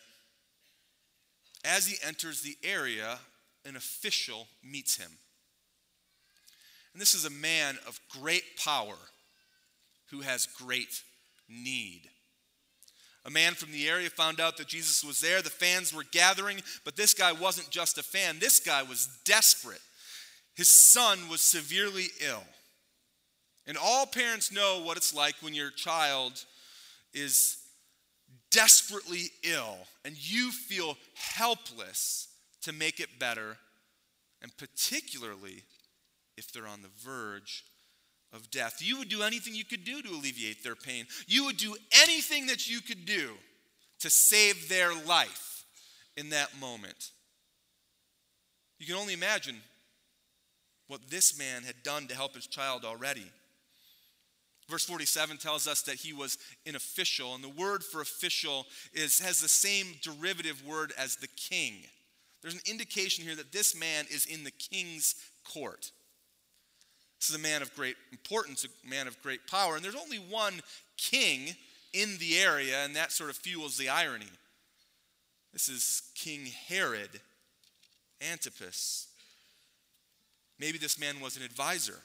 as 1.65 1.87
he 1.87 1.97
enters 2.07 2.43
the 2.43 2.57
area, 2.63 3.19
an 3.65 3.77
official 3.77 4.49
meets 4.63 4.97
him. 4.97 5.11
And 6.93 7.01
this 7.01 7.15
is 7.15 7.25
a 7.25 7.31
man 7.31 7.79
of 7.87 7.99
great 8.09 8.45
power 8.63 8.97
who 10.11 10.21
has 10.21 10.47
great 10.47 11.03
need. 11.49 12.11
A 13.27 13.31
man 13.31 13.55
from 13.55 13.73
the 13.73 13.89
area 13.89 14.11
found 14.11 14.39
out 14.39 14.59
that 14.59 14.69
Jesus 14.69 15.03
was 15.03 15.21
there. 15.21 15.41
The 15.41 15.51
fans 15.51 15.95
were 15.95 16.05
gathering, 16.11 16.61
but 16.85 16.97
this 16.97 17.15
guy 17.15 17.33
wasn't 17.33 17.71
just 17.71 17.97
a 17.99 18.03
fan, 18.03 18.39
this 18.39 18.61
guy 18.61 18.83
was 18.83 19.09
desperate. 19.25 19.81
His 20.55 20.69
son 20.69 21.29
was 21.29 21.41
severely 21.41 22.07
ill. 22.21 22.45
And 23.67 23.77
all 23.77 24.07
parents 24.07 24.53
know 24.53 24.83
what 24.85 24.97
it's 24.97 25.15
like 25.15 25.35
when 25.41 25.55
your 25.55 25.71
child 25.71 26.45
is 27.13 27.57
desperately 28.51 29.31
ill 29.43 29.79
and 30.05 30.15
you 30.17 30.53
feel 30.53 30.97
helpless 31.15 32.29
to 32.63 32.73
make 32.73 33.01
it 33.01 33.19
better, 33.19 33.57
and 34.43 34.57
particularly 34.57 35.63
if 36.37 36.53
they're 36.53 36.67
on 36.67 36.83
the 36.83 36.89
verge 37.03 37.65
of 38.35 38.51
death. 38.51 38.77
You 38.81 38.99
would 38.99 39.09
do 39.09 39.23
anything 39.23 39.55
you 39.55 39.65
could 39.65 39.85
do 39.85 40.03
to 40.03 40.11
alleviate 40.11 40.63
their 40.63 40.75
pain. 40.75 41.07
You 41.27 41.45
would 41.47 41.57
do 41.57 41.77
anything 42.03 42.47
that 42.47 42.69
you 42.69 42.81
could 42.81 43.07
do 43.07 43.31
to 44.01 44.11
save 44.11 44.69
their 44.69 44.93
life 45.07 45.65
in 46.17 46.31
that 46.31 46.59
moment. 46.61 47.11
You 48.79 48.87
can 48.87 48.97
only 48.97 49.15
imagine 49.15 49.57
what 50.89 51.09
this 51.09 51.39
man 51.39 51.63
had 51.63 51.83
done 51.83 52.07
to 52.09 52.15
help 52.15 52.35
his 52.35 52.47
child 52.47 52.85
already. 52.85 53.25
Verse 54.69 54.85
47 54.85 55.37
tells 55.37 55.69
us 55.69 55.83
that 55.83 55.97
he 55.97 56.13
was 56.13 56.39
an 56.67 56.75
official, 56.75 57.35
and 57.35 57.45
the 57.45 57.49
word 57.49 57.85
for 57.85 58.01
official 58.01 58.67
is, 58.93 59.21
has 59.21 59.41
the 59.41 59.49
same 59.49 59.87
derivative 60.03 60.67
word 60.67 60.93
as 60.99 61.17
the 61.17 61.29
king. 61.29 61.75
There's 62.43 62.55
an 62.55 62.61
indication 62.67 63.25
here 63.25 63.37
that 63.37 63.53
this 63.53 63.79
man 63.79 64.07
is 64.11 64.27
in 64.27 64.45
the 64.45 64.51
king's 64.51 65.15
court. 65.51 65.93
This 67.25 67.31
is 67.31 67.37
a 67.37 67.49
man 67.49 67.63
of 67.63 67.75
great 67.75 67.97
importance, 68.13 68.67
a 68.67 68.87
man 68.87 69.07
of 69.07 69.23
great 69.23 69.47
power, 69.47 69.77
and 69.77 69.83
there's 69.83 69.97
only 69.97 70.19
one 70.19 70.61
king 70.99 71.57
in 71.95 72.19
the 72.19 72.39
area, 72.39 72.85
and 72.85 72.95
that 72.97 73.13
sort 73.13 73.31
of 73.31 73.37
fuels 73.37 73.79
the 73.79 73.89
irony. 73.89 74.29
This 75.51 75.71
is 75.71 76.03
King 76.15 76.45
Herod 76.69 77.23
Antipas. 78.31 79.09
Maybe 80.61 80.77
this 80.77 81.01
man 81.01 81.19
was 81.19 81.39
an 81.39 81.43
advisor. 81.43 81.97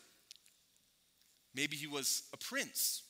Maybe 1.54 1.76
he 1.76 1.86
was 1.86 2.24
a 2.32 2.38
prince. 2.38 3.02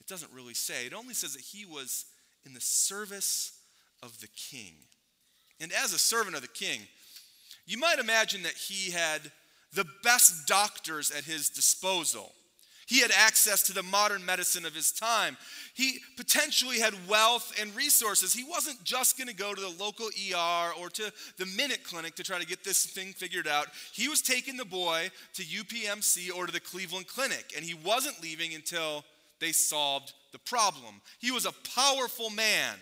It 0.00 0.06
doesn't 0.06 0.32
really 0.32 0.54
say. 0.54 0.86
It 0.86 0.94
only 0.94 1.12
says 1.12 1.34
that 1.34 1.42
he 1.42 1.66
was 1.66 2.06
in 2.46 2.54
the 2.54 2.62
service 2.62 3.60
of 4.02 4.18
the 4.22 4.28
king. 4.28 4.72
And 5.60 5.70
as 5.70 5.92
a 5.92 5.98
servant 5.98 6.34
of 6.34 6.40
the 6.40 6.48
king, 6.48 6.80
you 7.66 7.76
might 7.76 7.98
imagine 7.98 8.44
that 8.44 8.54
he 8.54 8.90
had 8.90 9.30
the 9.74 9.86
best 10.02 10.46
doctors 10.46 11.10
at 11.10 11.24
his 11.24 11.48
disposal. 11.48 12.32
He 12.88 13.00
had 13.00 13.10
access 13.10 13.62
to 13.64 13.74
the 13.74 13.82
modern 13.82 14.24
medicine 14.24 14.64
of 14.64 14.74
his 14.74 14.92
time. 14.92 15.36
He 15.74 15.98
potentially 16.16 16.80
had 16.80 16.94
wealth 17.06 17.52
and 17.60 17.76
resources. 17.76 18.32
He 18.32 18.44
wasn't 18.44 18.82
just 18.82 19.18
going 19.18 19.28
to 19.28 19.34
go 19.34 19.54
to 19.54 19.60
the 19.60 19.74
local 19.78 20.06
ER 20.06 20.72
or 20.80 20.88
to 20.88 21.12
the 21.36 21.44
Minute 21.54 21.84
Clinic 21.84 22.14
to 22.14 22.22
try 22.22 22.38
to 22.38 22.46
get 22.46 22.64
this 22.64 22.86
thing 22.86 23.12
figured 23.12 23.46
out. 23.46 23.66
He 23.92 24.08
was 24.08 24.22
taking 24.22 24.56
the 24.56 24.64
boy 24.64 25.10
to 25.34 25.42
UPMC 25.42 26.34
or 26.34 26.46
to 26.46 26.52
the 26.52 26.60
Cleveland 26.60 27.08
Clinic, 27.08 27.52
and 27.54 27.62
he 27.62 27.74
wasn't 27.74 28.22
leaving 28.22 28.54
until 28.54 29.04
they 29.38 29.52
solved 29.52 30.14
the 30.32 30.38
problem. 30.38 31.02
He 31.18 31.30
was 31.30 31.44
a 31.44 31.52
powerful 31.76 32.30
man. 32.30 32.74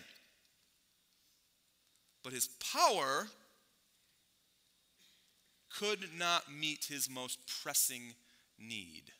But 2.23 2.31
his 2.31 2.47
power 2.73 3.27
could 5.79 6.09
not 6.17 6.43
meet 6.51 6.85
his 6.89 7.09
most 7.09 7.39
pressing 7.61 8.13
need. 8.59 9.11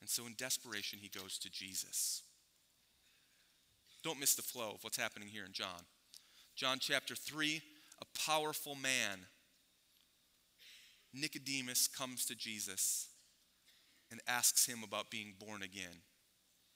And 0.00 0.08
so, 0.08 0.26
in 0.26 0.34
desperation, 0.36 0.98
he 1.00 1.08
goes 1.08 1.38
to 1.38 1.50
Jesus. 1.50 2.22
Don't 4.04 4.20
miss 4.20 4.34
the 4.34 4.42
flow 4.42 4.70
of 4.74 4.84
what's 4.84 4.96
happening 4.96 5.28
here 5.28 5.44
in 5.44 5.52
John. 5.52 5.82
John 6.54 6.78
chapter 6.80 7.14
3, 7.14 7.60
a 8.00 8.18
powerful 8.26 8.74
man, 8.74 9.20
Nicodemus, 11.12 11.88
comes 11.88 12.24
to 12.26 12.34
Jesus 12.34 13.08
and 14.10 14.20
asks 14.26 14.66
him 14.66 14.82
about 14.84 15.10
being 15.10 15.34
born 15.38 15.62
again. 15.62 16.02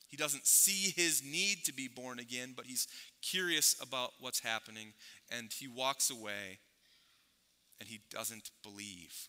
He 0.08 0.16
doesn't 0.16 0.46
see 0.46 0.92
his 0.94 1.22
need 1.24 1.64
to 1.64 1.72
be 1.72 1.88
born 1.88 2.18
again, 2.18 2.52
but 2.54 2.66
he's 2.66 2.86
curious 3.22 3.80
about 3.80 4.10
what's 4.20 4.40
happening, 4.40 4.92
and 5.30 5.50
he 5.52 5.68
walks 5.68 6.10
away 6.10 6.58
and 7.82 7.90
he 7.90 8.00
doesn't 8.10 8.52
believe. 8.62 9.28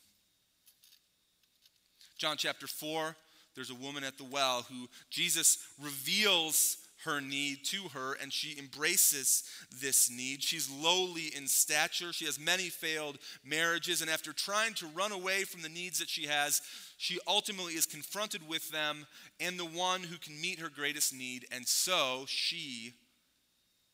John 2.19 2.38
chapter 2.38 2.67
4, 2.67 3.15
there's 3.55 3.72
a 3.72 3.75
woman 3.75 4.03
at 4.03 4.19
the 4.19 4.25
well 4.25 4.67
who 4.69 4.88
Jesus 5.10 5.57
reveals 5.81 6.77
her 7.03 7.19
need 7.19 7.65
to 7.65 7.89
her, 7.95 8.13
and 8.22 8.31
she 8.31 8.57
embraces 8.60 9.43
this 9.81 10.12
need. 10.12 10.43
She's 10.43 10.69
lowly 10.69 11.36
in 11.36 11.48
stature. 11.48 12.13
She 12.13 12.25
has 12.25 12.39
many 12.39 12.69
failed 12.69 13.17
marriages, 13.43 14.01
and 14.01 14.10
after 14.10 14.33
trying 14.33 14.75
to 14.75 14.86
run 14.86 15.12
away 15.12 15.45
from 15.45 15.63
the 15.63 15.67
needs 15.69 15.98
that 15.98 16.10
she 16.10 16.27
has, 16.27 16.62
she 16.98 17.17
ultimately 17.27 17.74
is 17.74 17.88
confronted 17.88 18.48
with 18.48 18.69
them 18.69 19.07
and 19.39 19.60
the 19.60 19.65
one 19.65 20.03
who 20.03 20.19
can 20.19 20.39
meet 20.39 20.60
her 20.60 20.69
greatest 20.69 21.12
need, 21.12 21.48
and 21.51 21.67
so 21.67 22.25
she 22.27 22.93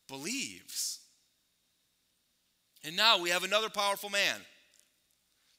believes. 0.09 0.98
And 2.83 2.95
now 2.95 3.19
we 3.19 3.29
have 3.29 3.43
another 3.43 3.69
powerful 3.69 4.09
man. 4.09 4.38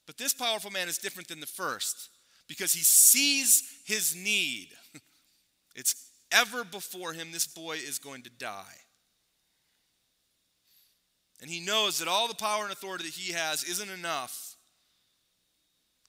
But 0.07 0.19
this 0.19 0.33
powerful 0.33 0.71
man 0.71 0.89
is 0.89 0.99
different 0.99 1.29
than 1.29 1.41
the 1.41 1.47
first 1.47 2.09
because 2.49 2.73
he 2.73 2.81
sees 2.81 3.62
his 3.85 4.15
need. 4.15 4.69
It's 5.77 6.11
ever 6.33 6.65
before 6.65 7.12
him, 7.12 7.31
this 7.31 7.47
boy 7.47 7.77
is 7.77 8.00
going 8.00 8.23
to 8.23 8.31
die. 8.31 8.77
And 11.41 11.49
he 11.49 11.61
knows 11.61 11.99
that 11.99 12.09
all 12.09 12.29
the 12.29 12.35
power 12.35 12.65
and 12.65 12.73
authority 12.73 13.05
that 13.05 13.15
he 13.15 13.33
has 13.33 13.62
isn't 13.65 13.89
enough 13.89 14.57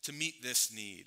to 0.03 0.13
meet 0.13 0.41
this 0.41 0.73
need. 0.73 1.05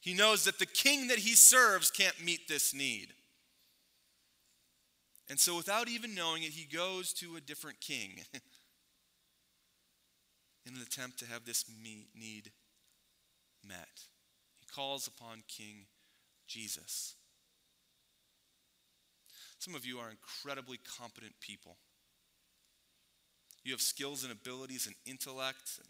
He 0.00 0.14
knows 0.14 0.44
that 0.44 0.58
the 0.58 0.66
king 0.66 1.08
that 1.08 1.18
he 1.18 1.34
serves 1.34 1.90
can't 1.90 2.24
meet 2.24 2.48
this 2.48 2.72
need. 2.72 3.12
And 5.30 5.38
so, 5.38 5.56
without 5.56 5.88
even 5.88 6.14
knowing 6.14 6.42
it, 6.42 6.52
he 6.52 6.64
goes 6.64 7.12
to 7.14 7.36
a 7.36 7.40
different 7.40 7.80
king 7.80 8.20
in 10.66 10.74
an 10.74 10.82
attempt 10.82 11.18
to 11.18 11.26
have 11.26 11.44
this 11.44 11.64
need 12.14 12.50
met. 13.66 14.04
He 14.58 14.66
calls 14.74 15.06
upon 15.06 15.42
King 15.46 15.86
Jesus. 16.46 17.14
Some 19.58 19.74
of 19.74 19.84
you 19.84 19.98
are 19.98 20.10
incredibly 20.10 20.78
competent 20.98 21.34
people. 21.40 21.76
You 23.64 23.72
have 23.72 23.80
skills 23.80 24.22
and 24.22 24.32
abilities 24.32 24.86
and 24.86 24.94
intellect. 25.04 25.78
And 25.78 25.88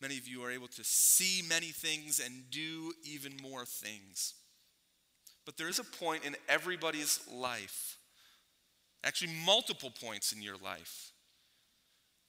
many 0.00 0.18
of 0.18 0.26
you 0.26 0.42
are 0.44 0.50
able 0.50 0.68
to 0.68 0.84
see 0.84 1.42
many 1.48 1.68
things 1.68 2.20
and 2.24 2.50
do 2.50 2.92
even 3.04 3.32
more 3.42 3.64
things. 3.64 4.34
But 5.44 5.56
there 5.56 5.68
is 5.68 5.78
a 5.78 5.84
point 5.84 6.24
in 6.24 6.36
everybody's 6.48 7.20
life, 7.32 7.96
actually, 9.06 9.32
multiple 9.44 9.90
points 9.90 10.32
in 10.32 10.42
your 10.42 10.56
life, 10.62 11.12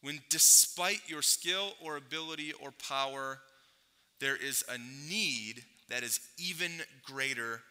when 0.01 0.21
despite 0.29 1.01
your 1.07 1.21
skill 1.21 1.73
or 1.83 1.97
ability 1.97 2.53
or 2.61 2.71
power, 2.71 3.39
there 4.19 4.37
is 4.37 4.63
a 4.69 4.77
need 4.77 5.63
that 5.89 6.03
is 6.03 6.19
even 6.37 6.71
greater 7.03 7.61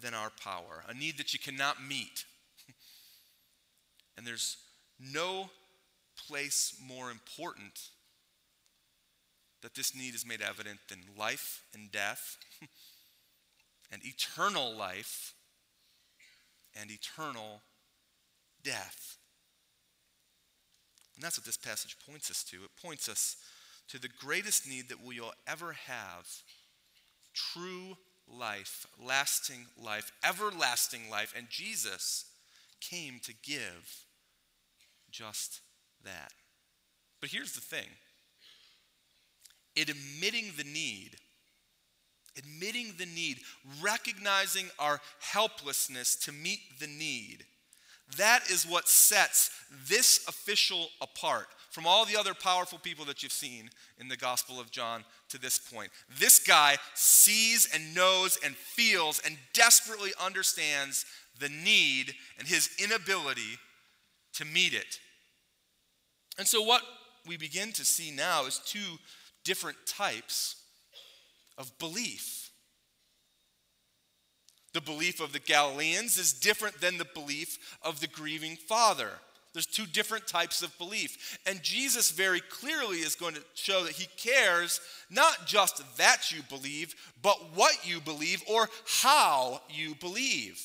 than 0.00 0.14
our 0.14 0.30
power, 0.42 0.82
a 0.88 0.94
need 0.94 1.18
that 1.18 1.32
you 1.32 1.38
cannot 1.38 1.76
meet. 1.86 2.24
And 4.16 4.24
there's 4.24 4.58
no 5.00 5.50
place 6.28 6.80
more 6.80 7.10
important 7.10 7.88
that 9.60 9.74
this 9.74 9.92
need 9.92 10.14
is 10.14 10.24
made 10.24 10.40
evident 10.40 10.78
than 10.88 11.00
life 11.18 11.62
and 11.74 11.90
death, 11.90 12.36
and 13.90 14.02
eternal 14.04 14.72
life 14.72 15.34
and 16.76 16.92
eternal 16.92 17.62
death. 18.64 19.18
And 21.14 21.22
that's 21.22 21.38
what 21.38 21.46
this 21.46 21.56
passage 21.56 21.96
points 22.08 22.30
us 22.30 22.42
to. 22.44 22.56
It 22.56 22.82
points 22.82 23.08
us 23.08 23.36
to 23.88 24.00
the 24.00 24.08
greatest 24.08 24.68
need 24.68 24.88
that 24.88 25.04
we 25.04 25.20
will 25.20 25.34
ever 25.46 25.72
have 25.86 26.26
true 27.32 27.96
life, 28.26 28.86
lasting 29.00 29.66
life, 29.82 30.10
everlasting 30.24 31.10
life. 31.10 31.34
And 31.36 31.48
Jesus 31.50 32.24
came 32.80 33.20
to 33.24 33.32
give 33.42 34.04
just 35.10 35.60
that. 36.04 36.32
But 37.20 37.30
here's 37.30 37.52
the 37.52 37.60
thing 37.60 37.86
in 39.76 39.84
admitting 39.88 40.52
the 40.56 40.64
need, 40.64 41.16
admitting 42.36 42.94
the 42.98 43.06
need, 43.06 43.38
recognizing 43.82 44.66
our 44.78 45.00
helplessness 45.20 46.16
to 46.16 46.32
meet 46.32 46.60
the 46.80 46.86
need, 46.86 47.44
that 48.16 48.50
is 48.50 48.64
what 48.64 48.88
sets 48.88 49.50
this 49.88 50.24
official 50.28 50.88
apart 51.00 51.46
from 51.70 51.86
all 51.86 52.04
the 52.04 52.16
other 52.16 52.34
powerful 52.34 52.78
people 52.78 53.04
that 53.06 53.22
you've 53.22 53.32
seen 53.32 53.68
in 53.98 54.06
the 54.06 54.16
Gospel 54.16 54.60
of 54.60 54.70
John 54.70 55.04
to 55.30 55.38
this 55.38 55.58
point. 55.58 55.90
This 56.20 56.38
guy 56.38 56.76
sees 56.94 57.68
and 57.74 57.94
knows 57.94 58.38
and 58.44 58.54
feels 58.54 59.20
and 59.26 59.36
desperately 59.52 60.12
understands 60.24 61.04
the 61.40 61.48
need 61.48 62.14
and 62.38 62.46
his 62.46 62.70
inability 62.78 63.58
to 64.34 64.44
meet 64.44 64.72
it. 64.72 65.00
And 66.38 66.46
so, 66.46 66.62
what 66.62 66.82
we 67.26 67.36
begin 67.36 67.72
to 67.72 67.84
see 67.84 68.10
now 68.10 68.46
is 68.46 68.60
two 68.64 68.98
different 69.44 69.78
types 69.86 70.56
of 71.58 71.76
belief. 71.78 72.43
The 74.74 74.80
belief 74.80 75.20
of 75.20 75.32
the 75.32 75.38
Galileans 75.38 76.18
is 76.18 76.32
different 76.32 76.80
than 76.80 76.98
the 76.98 77.06
belief 77.06 77.78
of 77.82 78.00
the 78.00 78.08
grieving 78.08 78.56
father. 78.56 79.10
There's 79.52 79.66
two 79.66 79.86
different 79.86 80.26
types 80.26 80.62
of 80.62 80.76
belief. 80.78 81.38
And 81.46 81.62
Jesus 81.62 82.10
very 82.10 82.40
clearly 82.40 82.98
is 82.98 83.14
going 83.14 83.34
to 83.34 83.42
show 83.54 83.84
that 83.84 83.92
he 83.92 84.08
cares 84.16 84.80
not 85.08 85.46
just 85.46 85.80
that 85.96 86.32
you 86.32 86.42
believe, 86.48 86.96
but 87.22 87.54
what 87.54 87.88
you 87.88 88.00
believe 88.00 88.42
or 88.50 88.68
how 89.02 89.62
you 89.70 89.94
believe. 89.94 90.60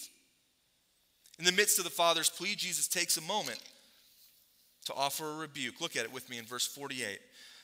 In 1.38 1.46
the 1.46 1.52
midst 1.52 1.78
of 1.78 1.86
the 1.86 1.92
Father's 1.92 2.30
plea, 2.30 2.56
Jesus 2.56 2.88
takes 2.88 3.16
a 3.16 3.22
moment 3.22 3.60
to 4.86 4.94
offer 4.96 5.30
a 5.30 5.38
rebuke. 5.38 5.80
Look 5.80 5.96
at 5.96 6.04
it 6.04 6.12
with 6.12 6.28
me 6.32 6.40
in 6.40 6.46
verse 6.46 6.66
48. 6.66 7.20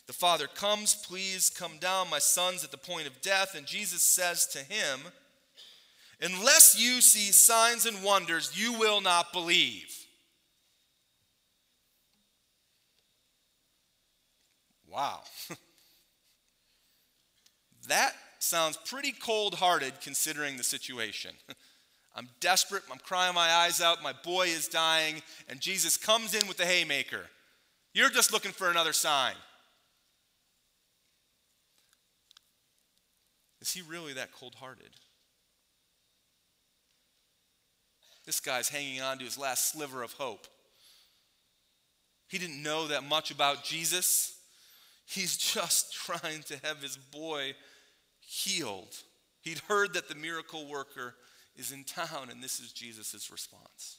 The 0.05 0.13
Father 0.13 0.45
comes, 0.45 0.93
please 0.93 1.49
come 1.49 1.79
down. 1.79 2.08
My 2.12 2.19
son's 2.19 2.63
at 2.63 2.69
the 2.69 2.77
point 2.77 3.08
of 3.08 3.19
death. 3.21 3.55
And 3.55 3.65
Jesus 3.65 4.03
says 4.03 4.45
to 4.47 4.60
him, 4.60 4.99
Unless 6.21 6.80
you 6.80 7.01
see 7.01 7.32
signs 7.32 7.86
and 7.86 8.04
wonders, 8.04 8.51
you 8.56 8.73
will 8.73 9.01
not 9.01 9.34
believe. 9.34 10.06
Wow. 14.89 15.21
that 17.88 18.13
sounds 18.39 18.78
pretty 18.78 19.12
cold 19.12 19.56
hearted 19.56 19.99
considering 20.01 20.56
the 20.56 20.63
situation. 20.63 21.32
I'm 22.15 22.30
desperate. 22.39 22.84
I'm 22.89 22.99
crying 22.99 23.36
my 23.36 23.49
eyes 23.49 23.82
out. 23.82 24.01
My 24.01 24.13
boy 24.13 24.47
is 24.47 24.69
dying. 24.69 25.21
And 25.49 25.60
Jesus 25.60 25.97
comes 25.97 26.34
in 26.34 26.47
with 26.47 26.56
the 26.56 26.65
haymaker. 26.65 27.25
You're 27.93 28.10
just 28.10 28.32
looking 28.32 28.54
for 28.54 28.69
another 28.69 28.93
sign. 28.93 29.36
Is 33.60 33.71
he 33.71 33.82
really 33.82 34.13
that 34.13 34.32
cold 34.32 34.56
hearted? 34.56 34.91
This 38.25 38.39
guy's 38.39 38.69
hanging 38.69 39.01
on 39.01 39.19
to 39.19 39.25
his 39.25 39.38
last 39.38 39.71
sliver 39.71 40.01
of 40.03 40.13
hope. 40.13 40.47
He 42.27 42.38
didn't 42.38 42.63
know 42.63 42.88
that 42.88 43.03
much 43.03 43.31
about 43.31 43.63
Jesus. 43.63 44.38
He's 45.05 45.38
just 45.53 45.93
trying 45.93 46.43
to 46.43 46.57
have 46.63 46.81
his 46.81 46.97
boy 46.97 47.53
healed. 48.19 48.95
He'd 49.41 49.59
heard 49.59 49.93
that 49.93 50.09
the 50.09 50.15
miracle 50.15 50.67
worker 50.67 51.15
is 51.55 51.71
in 51.71 51.83
town, 51.83 52.29
and 52.31 52.43
this 52.43 52.59
is 52.59 52.71
Jesus' 52.71 53.29
response. 53.31 53.97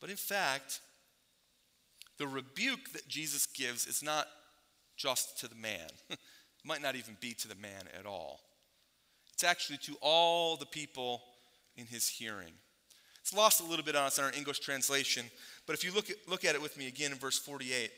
But 0.00 0.10
in 0.10 0.16
fact, 0.16 0.80
the 2.18 2.26
rebuke 2.26 2.92
that 2.92 3.08
Jesus 3.08 3.46
gives 3.46 3.86
is 3.86 4.02
not 4.02 4.26
just 4.96 5.40
to 5.40 5.48
the 5.48 5.54
man, 5.54 5.88
it 6.10 6.18
might 6.64 6.82
not 6.82 6.96
even 6.96 7.16
be 7.20 7.32
to 7.32 7.48
the 7.48 7.54
man 7.54 7.88
at 7.98 8.06
all. 8.06 8.40
It's 9.32 9.42
actually 9.42 9.78
to 9.78 9.96
all 10.00 10.56
the 10.56 10.66
people 10.66 11.22
in 11.76 11.86
his 11.86 12.08
hearing. 12.08 12.52
It's 13.24 13.32
lost 13.32 13.62
a 13.62 13.64
little 13.64 13.86
bit 13.86 13.96
on 13.96 14.04
us 14.04 14.18
in 14.18 14.24
our 14.24 14.32
English 14.36 14.58
translation, 14.58 15.24
but 15.66 15.72
if 15.72 15.82
you 15.82 15.94
look 15.94 16.10
at, 16.10 16.16
look 16.28 16.44
at 16.44 16.54
it 16.54 16.60
with 16.60 16.76
me 16.76 16.88
again 16.88 17.10
in 17.10 17.16
verse 17.16 17.38
48, 17.38 17.90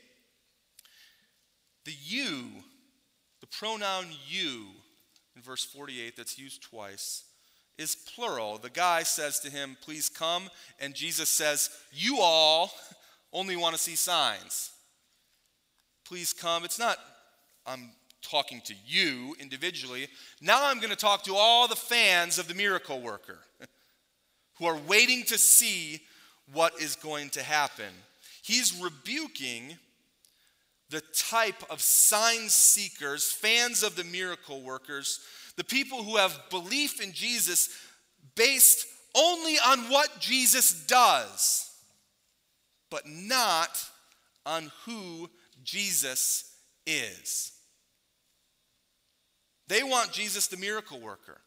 the 1.83 1.91
you, 2.01 2.45
the 3.41 3.47
pronoun 3.47 4.05
you 4.25 4.67
in 5.35 5.41
verse 5.41 5.65
48 5.65 6.15
that's 6.15 6.39
used 6.39 6.63
twice, 6.63 7.25
is 7.77 7.93
plural. 8.15 8.57
The 8.57 8.69
guy 8.69 9.03
says 9.03 9.41
to 9.41 9.51
him, 9.51 9.75
Please 9.81 10.07
come. 10.07 10.49
And 10.79 10.95
Jesus 10.95 11.27
says, 11.27 11.71
You 11.91 12.19
all 12.21 12.71
only 13.33 13.57
want 13.57 13.75
to 13.75 13.81
see 13.81 13.97
signs. 13.97 14.71
Please 16.05 16.31
come. 16.31 16.63
It's 16.63 16.79
not, 16.79 16.99
I'm 17.65 17.91
talking 18.21 18.61
to 18.61 18.73
you 18.85 19.35
individually. 19.41 20.07
Now 20.39 20.69
I'm 20.69 20.77
going 20.77 20.89
to 20.91 20.95
talk 20.95 21.23
to 21.23 21.35
all 21.35 21.67
the 21.67 21.75
fans 21.75 22.39
of 22.39 22.47
the 22.47 22.55
miracle 22.55 23.01
worker 23.01 23.39
who 24.57 24.65
are 24.65 24.79
waiting 24.87 25.23
to 25.25 25.37
see 25.37 26.01
what 26.53 26.79
is 26.81 26.95
going 26.95 27.29
to 27.31 27.43
happen. 27.43 27.93
He's 28.41 28.79
rebuking 28.79 29.77
the 30.89 31.01
type 31.13 31.63
of 31.69 31.81
sign 31.81 32.47
seekers, 32.47 33.29
fans 33.31 33.83
of 33.83 33.95
the 33.95 34.05
miracle 34.05 34.61
workers 34.61 35.19
the 35.57 35.63
people 35.63 36.03
who 36.03 36.15
have 36.15 36.39
belief 36.49 37.01
in 37.01 37.11
Jesus 37.11 37.69
based 38.35 38.85
only 39.15 39.55
on 39.57 39.79
what 39.89 40.19
Jesus 40.19 40.85
does, 40.85 41.69
but 42.89 43.07
not 43.07 43.83
on 44.45 44.71
who 44.85 45.29
Jesus 45.63 46.55
is. 46.85 47.51
They 49.67 49.83
want 49.83 50.11
Jesus 50.11 50.47
the 50.47 50.57
miracle 50.57 51.01
worker, 51.01 51.41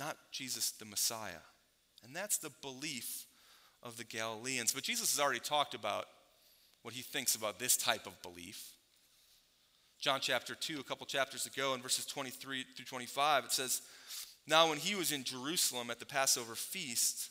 not 0.00 0.16
Jesus 0.32 0.72
the 0.72 0.84
Messiah. 0.84 1.44
And 2.02 2.16
that's 2.16 2.38
the 2.38 2.50
belief 2.62 3.26
of 3.82 3.96
the 3.96 4.04
Galileans. 4.04 4.72
But 4.72 4.82
Jesus 4.82 5.14
has 5.14 5.22
already 5.22 5.40
talked 5.40 5.74
about 5.74 6.06
what 6.82 6.94
he 6.94 7.02
thinks 7.02 7.34
about 7.34 7.58
this 7.58 7.76
type 7.76 8.06
of 8.06 8.20
belief. 8.22 8.72
John 10.00 10.20
chapter 10.22 10.54
2, 10.54 10.80
a 10.80 10.82
couple 10.82 11.04
chapters 11.04 11.44
ago, 11.44 11.74
in 11.74 11.82
verses 11.82 12.06
23 12.06 12.64
through 12.74 12.86
25, 12.86 13.44
it 13.44 13.52
says, 13.52 13.82
Now 14.46 14.70
when 14.70 14.78
he 14.78 14.94
was 14.94 15.12
in 15.12 15.24
Jerusalem 15.24 15.90
at 15.90 16.00
the 16.00 16.06
Passover 16.06 16.54
feast, 16.54 17.28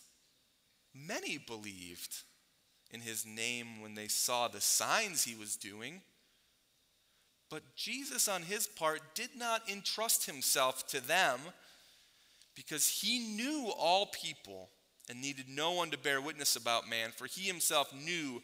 many 0.94 1.40
believed 1.40 2.18
in 2.92 3.02
his 3.02 3.26
name 3.26 3.82
when 3.82 3.96
they 3.96 4.08
saw 4.08 4.48
the 4.48 4.62
signs 4.62 5.24
he 5.24 5.36
was 5.36 5.56
doing. 5.56 6.02
But 7.50 7.64
Jesus, 7.76 8.28
on 8.28 8.44
his 8.44 8.68
part, 8.68 9.02
did 9.16 9.30
not 9.36 9.68
entrust 9.68 10.28
himself 10.28 10.86
to 10.88 11.06
them 11.06 11.40
because 12.56 12.88
he 12.88 13.20
knew 13.20 13.72
all 13.78 14.08
people 14.08 14.70
and 15.10 15.22
needed 15.22 15.46
no 15.50 15.72
one 15.72 15.90
to 15.92 15.98
bear 15.98 16.22
witness 16.22 16.56
about 16.56 16.90
man, 16.90 17.12
for 17.16 17.26
he 17.26 17.48
himself 17.48 17.94
knew 17.94 18.42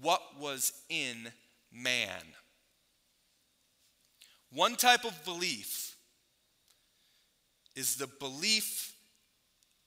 what 0.00 0.22
was 0.40 0.72
in 0.88 1.30
man. 1.72 2.22
One 4.50 4.76
type 4.76 5.04
of 5.04 5.24
belief 5.24 5.96
is 7.74 7.96
the 7.96 8.06
belief 8.06 8.94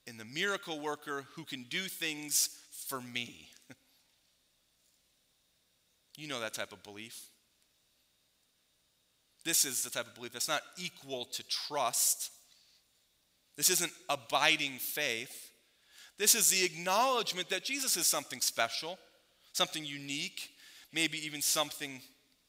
in 0.06 0.18
the 0.18 0.26
miracle 0.26 0.80
worker 0.80 1.26
who 1.36 1.44
can 1.44 1.64
do 1.64 1.82
things 1.82 2.50
for 2.88 3.02
me. 3.02 3.50
you 6.18 6.28
know 6.28 6.40
that 6.40 6.54
type 6.54 6.72
of 6.72 6.84
belief. 6.84 7.30
This 9.46 9.66
is 9.66 9.84
the 9.84 9.90
type 9.90 10.08
of 10.08 10.16
belief 10.16 10.34
that's 10.34 10.48
not 10.48 10.62
equal 10.78 11.26
to 11.26 11.44
trust. 11.48 12.32
This 13.60 13.70
isn't 13.72 13.92
abiding 14.08 14.78
faith. 14.78 15.52
This 16.18 16.34
is 16.34 16.50
the 16.50 16.64
acknowledgement 16.64 17.50
that 17.50 17.66
Jesus 17.66 17.98
is 17.98 18.08
something 18.08 18.40
special, 18.40 18.98
something 19.52 19.84
unique, 19.84 20.50
maybe 20.94 21.18
even 21.26 21.42
something 21.42 22.00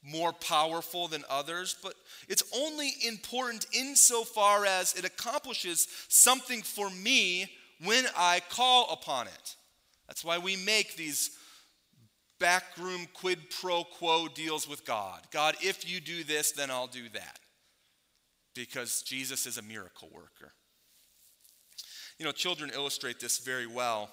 more 0.04 0.32
powerful 0.32 1.08
than 1.08 1.24
others, 1.28 1.74
but 1.82 1.94
it's 2.28 2.44
only 2.54 2.92
important 3.04 3.66
insofar 3.72 4.64
as 4.64 4.94
it 4.94 5.04
accomplishes 5.04 5.88
something 6.06 6.62
for 6.62 6.88
me 6.90 7.50
when 7.84 8.04
I 8.16 8.40
call 8.48 8.92
upon 8.92 9.26
it. 9.26 9.56
That's 10.06 10.24
why 10.24 10.38
we 10.38 10.54
make 10.64 10.94
these 10.94 11.32
backroom 12.38 13.08
quid 13.14 13.50
pro 13.60 13.82
quo 13.82 14.28
deals 14.28 14.68
with 14.68 14.86
God. 14.86 15.22
God, 15.32 15.56
if 15.60 15.90
you 15.90 16.00
do 16.00 16.22
this, 16.22 16.52
then 16.52 16.70
I'll 16.70 16.86
do 16.86 17.08
that. 17.14 17.40
Because 18.54 19.02
Jesus 19.02 19.48
is 19.48 19.58
a 19.58 19.62
miracle 19.62 20.08
worker. 20.12 20.52
You 22.20 22.26
know, 22.26 22.32
children 22.32 22.70
illustrate 22.74 23.18
this 23.18 23.38
very 23.38 23.66
well. 23.66 24.10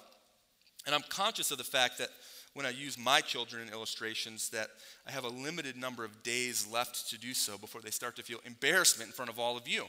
And 0.86 0.94
I'm 0.94 1.02
conscious 1.10 1.50
of 1.50 1.58
the 1.58 1.64
fact 1.64 1.98
that 1.98 2.08
when 2.54 2.64
I 2.64 2.70
use 2.70 2.96
my 2.96 3.20
children 3.20 3.60
in 3.60 3.70
illustrations 3.70 4.48
that 4.48 4.68
I 5.06 5.10
have 5.10 5.24
a 5.24 5.28
limited 5.28 5.76
number 5.76 6.06
of 6.06 6.22
days 6.22 6.66
left 6.72 7.10
to 7.10 7.18
do 7.18 7.34
so 7.34 7.58
before 7.58 7.82
they 7.82 7.90
start 7.90 8.16
to 8.16 8.22
feel 8.22 8.40
embarrassment 8.46 9.08
in 9.08 9.12
front 9.12 9.30
of 9.30 9.38
all 9.38 9.58
of 9.58 9.68
you. 9.68 9.84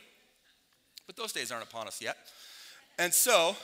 But 1.08 1.15
those 1.15 1.32
days 1.32 1.49
aren't 1.49 1.63
upon 1.63 1.88
us 1.88 2.01
yet. 2.01 2.17
And 2.97 3.13
so, 3.13 3.55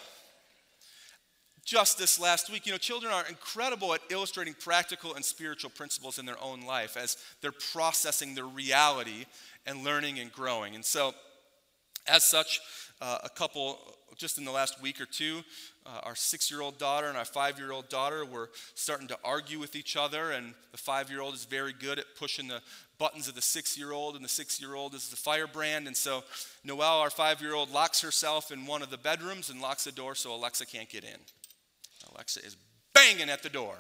just 1.65 1.97
this 1.97 2.17
last 2.17 2.49
week. 2.49 2.65
You 2.65 2.71
know, 2.71 2.77
children 2.77 3.11
are 3.11 3.27
incredible 3.27 3.93
at 3.93 3.99
illustrating 4.09 4.53
practical 4.53 5.15
and 5.15 5.25
spiritual 5.25 5.71
principles 5.71 6.17
in 6.17 6.25
their 6.25 6.41
own 6.41 6.61
life 6.61 6.95
as 6.95 7.17
they're 7.41 7.51
processing 7.73 8.35
their 8.35 8.45
reality 8.45 9.25
and 9.65 9.83
learning 9.83 10.19
and 10.19 10.31
growing. 10.31 10.75
And 10.75 10.85
so, 10.85 11.13
as 12.07 12.23
such, 12.23 12.61
uh, 13.01 13.19
a 13.23 13.29
couple 13.29 13.77
just 14.17 14.37
in 14.37 14.45
the 14.45 14.51
last 14.51 14.81
week 14.81 15.01
or 15.01 15.05
two, 15.05 15.41
uh, 15.85 15.99
our 16.03 16.15
six 16.15 16.49
year 16.49 16.61
old 16.61 16.77
daughter 16.77 17.07
and 17.07 17.17
our 17.17 17.25
five 17.25 17.59
year 17.59 17.71
old 17.71 17.89
daughter 17.89 18.25
were 18.25 18.49
starting 18.73 19.07
to 19.07 19.17
argue 19.23 19.59
with 19.59 19.75
each 19.75 19.97
other. 19.97 20.31
And 20.31 20.53
the 20.71 20.77
five 20.77 21.09
year 21.09 21.21
old 21.21 21.33
is 21.33 21.45
very 21.45 21.73
good 21.73 21.99
at 21.99 22.05
pushing 22.17 22.47
the 22.47 22.61
buttons 22.97 23.27
of 23.27 23.35
the 23.35 23.41
six 23.41 23.77
year 23.77 23.91
old, 23.91 24.15
and 24.15 24.23
the 24.23 24.29
six 24.29 24.61
year 24.61 24.75
old 24.75 24.93
is 24.93 25.09
the 25.09 25.15
firebrand. 25.15 25.87
And 25.87 25.95
so, 25.95 26.23
Noelle, 26.63 26.99
our 26.99 27.09
five 27.09 27.41
year 27.41 27.53
old, 27.53 27.71
locks 27.71 28.01
herself 28.01 28.51
in 28.51 28.65
one 28.65 28.81
of 28.81 28.89
the 28.89 28.97
bedrooms 28.97 29.49
and 29.49 29.61
locks 29.61 29.83
the 29.83 29.91
door 29.91 30.15
so 30.15 30.33
Alexa 30.33 30.65
can't 30.65 30.89
get 30.89 31.03
in. 31.03 31.19
Alexa 32.13 32.39
is 32.45 32.55
banging 32.93 33.29
at 33.29 33.43
the 33.43 33.49
door. 33.49 33.75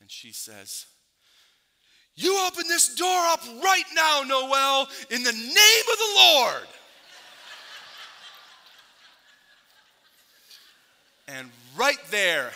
And 0.00 0.10
she 0.10 0.32
says, 0.32 0.86
You 2.14 2.46
open 2.46 2.68
this 2.68 2.94
door 2.94 3.26
up 3.28 3.40
right 3.62 3.84
now, 3.94 4.22
Noelle, 4.26 4.88
in 5.10 5.22
the 5.22 5.32
name 5.32 5.84
of 5.92 5.98
the 5.98 6.14
Lord. 6.16 6.68
And 11.26 11.50
right 11.76 11.98
there, 12.10 12.50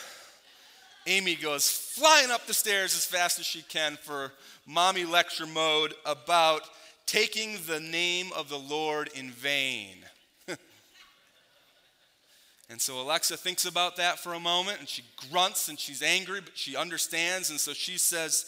Amy 1.07 1.35
goes 1.35 1.71
flying 1.71 2.31
up 2.31 2.47
the 2.47 2.55
stairs 2.55 2.95
as 2.95 3.05
fast 3.05 3.39
as 3.39 3.47
she 3.47 3.63
can 3.63 3.97
for 3.97 4.33
mommy 4.67 5.05
lecture 5.05 5.47
mode 5.47 5.95
about 6.05 6.63
taking 7.07 7.59
the 7.67 7.81
name 7.81 8.31
of 8.37 8.49
the 8.49 8.59
Lord 8.59 9.09
in 9.15 9.31
vain. 9.31 9.97
And 12.71 12.81
so 12.81 13.01
Alexa 13.01 13.39
thinks 13.39 13.65
about 13.65 13.97
that 13.97 14.19
for 14.19 14.35
a 14.35 14.41
moment 14.41 14.79
and 14.79 14.89
she 14.89 15.03
grunts 15.31 15.69
and 15.69 15.79
she's 15.79 16.03
angry, 16.03 16.43
but 16.43 16.57
she 16.57 16.77
understands. 16.77 17.49
And 17.49 17.59
so 17.59 17.73
she 17.73 17.97
says, 17.97 18.45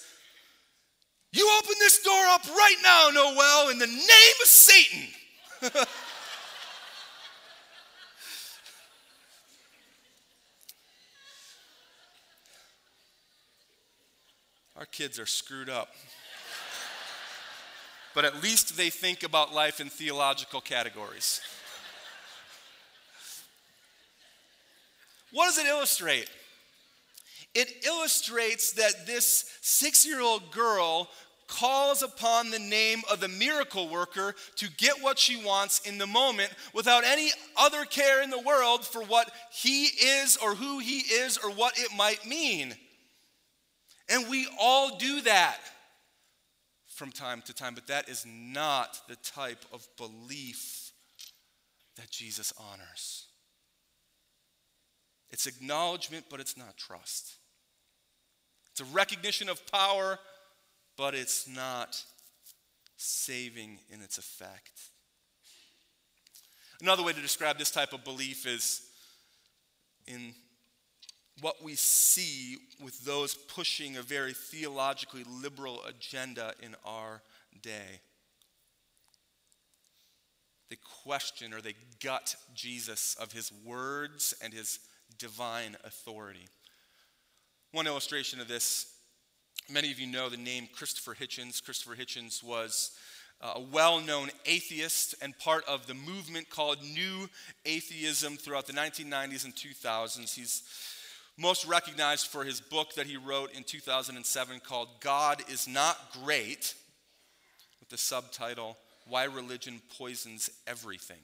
You 1.33 1.50
open 1.59 1.74
this 1.78 2.02
door 2.02 2.26
up 2.26 2.46
right 2.46 2.76
now, 2.83 3.09
Noelle, 3.14 3.70
in 3.70 3.78
the 3.78 3.87
name 3.87 4.37
of 4.42 4.46
Satan. 4.46 5.09
Our 14.80 14.86
kids 14.86 15.18
are 15.18 15.26
screwed 15.26 15.68
up. 15.68 15.90
but 18.14 18.24
at 18.24 18.42
least 18.42 18.78
they 18.78 18.88
think 18.88 19.22
about 19.22 19.52
life 19.52 19.78
in 19.78 19.90
theological 19.90 20.62
categories. 20.62 21.42
What 25.32 25.48
does 25.48 25.58
it 25.58 25.66
illustrate? 25.66 26.30
It 27.54 27.84
illustrates 27.84 28.72
that 28.72 29.06
this 29.06 29.44
six 29.60 30.06
year 30.06 30.22
old 30.22 30.50
girl 30.50 31.10
calls 31.46 32.02
upon 32.02 32.50
the 32.50 32.58
name 32.58 33.02
of 33.12 33.20
the 33.20 33.28
miracle 33.28 33.86
worker 33.86 34.34
to 34.56 34.70
get 34.78 35.02
what 35.02 35.18
she 35.18 35.44
wants 35.44 35.80
in 35.80 35.98
the 35.98 36.06
moment 36.06 36.50
without 36.72 37.04
any 37.04 37.30
other 37.54 37.84
care 37.84 38.22
in 38.22 38.30
the 38.30 38.40
world 38.40 38.86
for 38.86 39.02
what 39.02 39.30
he 39.52 39.84
is 39.84 40.38
or 40.38 40.54
who 40.54 40.78
he 40.78 41.00
is 41.00 41.36
or 41.36 41.50
what 41.50 41.78
it 41.78 41.94
might 41.94 42.24
mean. 42.26 42.74
And 44.10 44.28
we 44.28 44.48
all 44.58 44.98
do 44.98 45.20
that 45.22 45.58
from 46.88 47.12
time 47.12 47.42
to 47.46 47.54
time, 47.54 47.74
but 47.74 47.86
that 47.86 48.08
is 48.08 48.26
not 48.28 49.00
the 49.08 49.16
type 49.16 49.64
of 49.72 49.86
belief 49.96 50.92
that 51.96 52.10
Jesus 52.10 52.52
honors. 52.58 53.26
It's 55.30 55.46
acknowledgement, 55.46 56.26
but 56.28 56.40
it's 56.40 56.56
not 56.56 56.76
trust. 56.76 57.36
It's 58.72 58.80
a 58.80 58.84
recognition 58.92 59.48
of 59.48 59.64
power, 59.70 60.18
but 60.96 61.14
it's 61.14 61.48
not 61.48 62.02
saving 62.96 63.78
in 63.90 64.02
its 64.02 64.18
effect. 64.18 64.90
Another 66.82 67.02
way 67.02 67.12
to 67.12 67.20
describe 67.20 67.58
this 67.58 67.70
type 67.70 67.92
of 67.92 68.04
belief 68.04 68.46
is 68.46 68.82
in 70.06 70.34
what 71.40 71.62
we 71.62 71.74
see 71.74 72.59
with 72.83 73.05
those 73.05 73.35
pushing 73.35 73.96
a 73.96 74.03
very 74.03 74.33
theologically 74.33 75.24
liberal 75.24 75.83
agenda 75.85 76.55
in 76.62 76.74
our 76.85 77.22
day. 77.62 78.00
They 80.68 80.76
question 81.03 81.53
or 81.53 81.61
they 81.61 81.74
gut 82.03 82.37
Jesus 82.55 83.16
of 83.20 83.33
his 83.33 83.50
words 83.64 84.35
and 84.42 84.55
his 84.55 84.79
divine 85.18 85.76
authority. 85.85 86.46
One 87.72 87.87
illustration 87.87 88.40
of 88.40 88.48
this 88.48 88.87
many 89.68 89.92
of 89.92 90.00
you 90.00 90.07
know 90.07 90.29
the 90.29 90.37
name 90.37 90.68
Christopher 90.72 91.14
Hitchens. 91.14 91.62
Christopher 91.62 91.94
Hitchens 91.94 92.42
was 92.42 92.92
uh, 93.40 93.53
a 93.57 93.61
well 93.61 94.00
known 94.00 94.31
atheist 94.46 95.14
and 95.22 95.38
part 95.38 95.64
of 95.66 95.87
the 95.87 95.94
movement 95.94 96.50
called 96.50 96.79
New 96.83 97.29
Atheism 97.64 98.37
throughout 98.37 98.66
the 98.66 98.72
1990s 98.72 99.44
and 99.44 99.55
2000s. 99.55 100.35
He's 100.35 100.62
most 101.38 101.66
recognized 101.66 102.26
for 102.26 102.44
his 102.44 102.60
book 102.60 102.94
that 102.94 103.06
he 103.06 103.16
wrote 103.16 103.52
in 103.52 103.64
2007 103.64 104.60
called 104.60 104.88
God 105.00 105.42
is 105.48 105.66
Not 105.66 105.96
Great, 106.24 106.74
with 107.78 107.88
the 107.88 107.98
subtitle 107.98 108.76
Why 109.06 109.24
Religion 109.24 109.80
Poisons 109.98 110.50
Everything. 110.66 111.22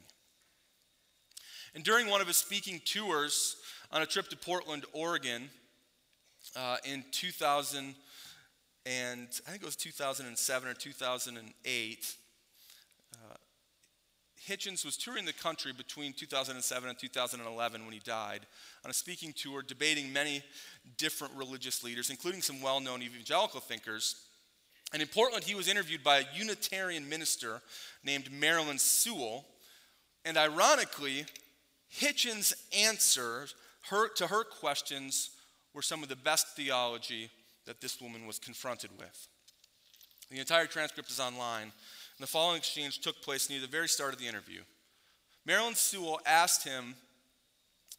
And 1.75 1.85
during 1.85 2.09
one 2.09 2.21
of 2.21 2.27
his 2.27 2.39
speaking 2.39 2.81
tours 2.85 3.57
on 3.93 4.01
a 4.01 4.07
trip 4.07 4.29
to 4.29 4.37
Portland, 4.37 4.87
Oregon, 4.93 5.51
uh, 6.55 6.77
in 6.85 7.05
2000 7.11 7.95
and 8.87 9.27
I 9.47 9.51
think 9.51 9.63
it 9.63 9.67
was 9.67 9.75
2007 9.75 10.69
or 10.69 10.75
2008, 10.75 12.17
uh, 13.13 13.35
Hitchens 14.49 14.85
was 14.85 14.97
touring 14.97 15.25
the 15.25 15.33
country 15.33 15.73
between 15.73 16.13
2007 16.13 16.89
and 16.89 16.99
2011 16.99 17.85
when 17.85 17.93
he 17.93 17.99
died 18.01 18.47
on 18.85 18.91
a 18.91 18.95
speaking 18.95 19.33
tour 19.33 19.63
debating 19.63 20.13
many 20.13 20.43
different 20.99 21.35
religious 21.35 21.83
leaders, 21.83 22.11
including 22.11 22.43
some 22.43 22.63
well 22.63 22.81
known 22.81 23.03
evangelical 23.03 23.61
thinkers. 23.61 24.17
And 24.93 25.03
in 25.03 25.09
Portland, 25.09 25.45
he 25.45 25.57
was 25.57 25.69
interviewed 25.69 26.05
by 26.05 26.19
a 26.19 26.25
Unitarian 26.35 27.09
minister 27.09 27.61
named 28.05 28.31
Marilyn 28.31 28.79
Sewell. 28.79 29.45
And 30.25 30.37
ironically, 30.37 31.27
Hitchens' 31.93 32.55
answers 32.77 33.55
her, 33.91 34.09
to 34.15 34.29
her 34.29 34.45
questions 34.45 35.31
were 35.75 35.83
some 35.83 36.03
of 36.03 36.09
the 36.09 36.17
best 36.17 36.57
theology 36.57 37.31
that 37.67 37.81
this 37.81 38.01
woman 38.01 38.27
was 38.27 38.39
confronted 38.39 38.91
with. 38.97 39.29
The 40.31 40.39
entire 40.39 40.67
transcript 40.67 41.11
is 41.11 41.21
online, 41.21 41.73
and 42.17 42.23
the 42.23 42.31
following 42.31 42.57
exchange 42.57 43.01
took 43.01 43.21
place 43.21 43.51
near 43.51 43.61
the 43.61 43.67
very 43.67 43.89
start 43.89 44.15
of 44.15 44.19
the 44.19 44.27
interview. 44.27 44.61
Marilyn 45.45 45.75
Sewell 45.75 46.21
asked 46.27 46.67
him, 46.67 46.95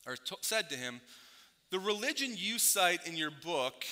or 0.05 0.15
t- 0.15 0.35
said 0.41 0.69
to 0.69 0.75
him, 0.75 1.01
The 1.71 1.79
religion 1.79 2.33
you 2.35 2.57
cite 2.57 3.05
in 3.05 3.15
your 3.15 3.31
book 3.31 3.85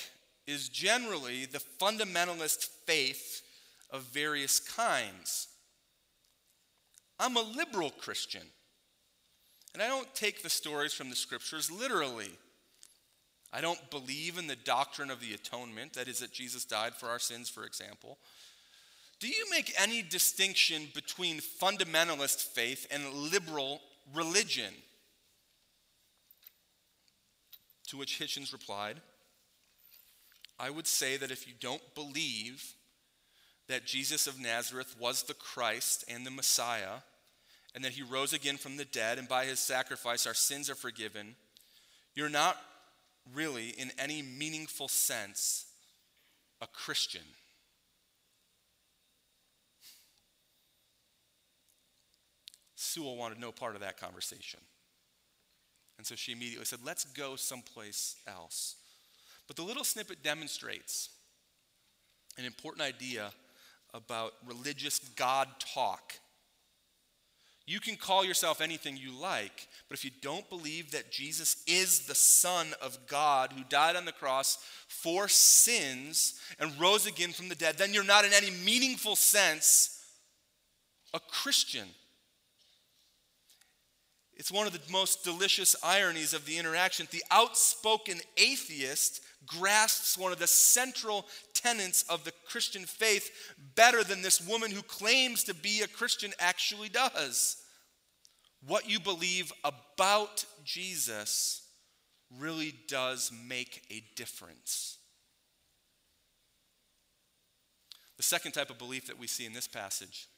is 0.46 0.68
generally 0.68 1.46
the 1.46 1.62
fundamentalist 1.80 2.68
faith 2.86 3.42
of 3.90 4.02
various 4.02 4.58
kinds. 4.58 5.48
I'm 7.18 7.36
a 7.36 7.42
liberal 7.42 7.90
Christian, 7.90 8.42
and 9.72 9.82
I 9.82 9.88
don't 9.88 10.12
take 10.14 10.42
the 10.42 10.50
stories 10.50 10.92
from 10.92 11.08
the 11.08 11.16
scriptures 11.16 11.70
literally. 11.70 12.30
I 13.52 13.60
don't 13.60 13.90
believe 13.90 14.38
in 14.38 14.48
the 14.48 14.56
doctrine 14.56 15.10
of 15.10 15.20
the 15.20 15.32
atonement, 15.32 15.94
that 15.94 16.08
is, 16.08 16.18
that 16.18 16.32
Jesus 16.32 16.64
died 16.64 16.94
for 16.94 17.08
our 17.08 17.18
sins, 17.18 17.48
for 17.48 17.64
example. 17.64 18.18
Do 19.18 19.28
you 19.28 19.46
make 19.50 19.72
any 19.80 20.02
distinction 20.02 20.88
between 20.94 21.40
fundamentalist 21.40 22.42
faith 22.48 22.86
and 22.90 23.12
liberal 23.12 23.80
religion? 24.14 24.74
To 27.88 27.96
which 27.96 28.18
Hitchens 28.18 28.52
replied, 28.52 29.00
I 30.58 30.70
would 30.70 30.86
say 30.86 31.16
that 31.16 31.30
if 31.30 31.46
you 31.46 31.54
don't 31.58 31.94
believe 31.94 32.74
that 33.68 33.86
Jesus 33.86 34.26
of 34.26 34.40
Nazareth 34.40 34.96
was 34.98 35.22
the 35.22 35.34
Christ 35.34 36.04
and 36.08 36.24
the 36.24 36.30
Messiah, 36.30 37.00
and 37.74 37.84
that 37.84 37.92
he 37.92 38.02
rose 38.02 38.32
again 38.32 38.56
from 38.56 38.76
the 38.76 38.84
dead, 38.84 39.18
and 39.18 39.28
by 39.28 39.44
his 39.44 39.60
sacrifice 39.60 40.26
our 40.26 40.34
sins 40.34 40.70
are 40.70 40.74
forgiven, 40.74 41.36
you're 42.14 42.28
not 42.28 42.56
really, 43.34 43.70
in 43.70 43.92
any 43.98 44.22
meaningful 44.22 44.88
sense, 44.88 45.66
a 46.60 46.66
Christian. 46.66 47.22
Sewell 52.86 53.16
wanted 53.16 53.40
no 53.40 53.52
part 53.52 53.74
of 53.74 53.80
that 53.80 54.00
conversation. 54.00 54.60
And 55.98 56.06
so 56.06 56.14
she 56.14 56.32
immediately 56.32 56.64
said, 56.64 56.80
Let's 56.84 57.04
go 57.04 57.36
someplace 57.36 58.16
else. 58.26 58.76
But 59.46 59.56
the 59.56 59.62
little 59.62 59.84
snippet 59.84 60.22
demonstrates 60.22 61.10
an 62.38 62.44
important 62.44 62.82
idea 62.82 63.30
about 63.94 64.32
religious 64.46 64.98
God 64.98 65.48
talk. 65.58 66.14
You 67.66 67.80
can 67.80 67.96
call 67.96 68.24
yourself 68.24 68.60
anything 68.60 68.96
you 68.96 69.12
like, 69.12 69.66
but 69.88 69.98
if 69.98 70.04
you 70.04 70.12
don't 70.20 70.48
believe 70.48 70.92
that 70.92 71.10
Jesus 71.10 71.64
is 71.66 72.06
the 72.06 72.14
Son 72.14 72.68
of 72.80 73.08
God 73.08 73.52
who 73.52 73.64
died 73.68 73.96
on 73.96 74.04
the 74.04 74.12
cross 74.12 74.58
for 74.86 75.26
sins 75.26 76.40
and 76.60 76.78
rose 76.78 77.06
again 77.06 77.32
from 77.32 77.48
the 77.48 77.56
dead, 77.56 77.76
then 77.76 77.92
you're 77.92 78.04
not 78.04 78.24
in 78.24 78.32
any 78.32 78.50
meaningful 78.50 79.16
sense 79.16 80.00
a 81.12 81.18
Christian. 81.18 81.88
It's 84.36 84.52
one 84.52 84.66
of 84.66 84.74
the 84.74 84.92
most 84.92 85.24
delicious 85.24 85.74
ironies 85.82 86.34
of 86.34 86.44
the 86.44 86.58
interaction. 86.58 87.08
The 87.10 87.24
outspoken 87.30 88.20
atheist 88.36 89.22
grasps 89.46 90.18
one 90.18 90.30
of 90.30 90.38
the 90.38 90.46
central 90.46 91.26
tenets 91.54 92.02
of 92.10 92.24
the 92.24 92.32
Christian 92.46 92.82
faith 92.82 93.30
better 93.74 94.04
than 94.04 94.20
this 94.20 94.46
woman 94.46 94.70
who 94.70 94.82
claims 94.82 95.44
to 95.44 95.54
be 95.54 95.80
a 95.80 95.88
Christian 95.88 96.32
actually 96.38 96.90
does. 96.90 97.56
What 98.66 98.88
you 98.88 99.00
believe 99.00 99.52
about 99.64 100.44
Jesus 100.64 101.62
really 102.38 102.74
does 102.88 103.32
make 103.48 103.82
a 103.90 104.02
difference. 104.16 104.98
The 108.16 108.22
second 108.22 108.52
type 108.52 108.70
of 108.70 108.78
belief 108.78 109.06
that 109.06 109.18
we 109.18 109.26
see 109.26 109.46
in 109.46 109.52
this 109.52 109.68
passage 109.68 110.28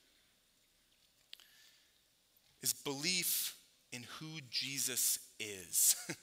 is 2.62 2.72
belief 2.72 3.54
in 3.92 4.05
who 4.18 4.27
Jesus 4.51 5.18
is 5.38 5.96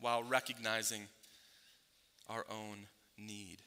while 0.00 0.22
recognizing 0.22 1.02
our 2.28 2.44
own 2.50 2.86
need. 3.18 3.58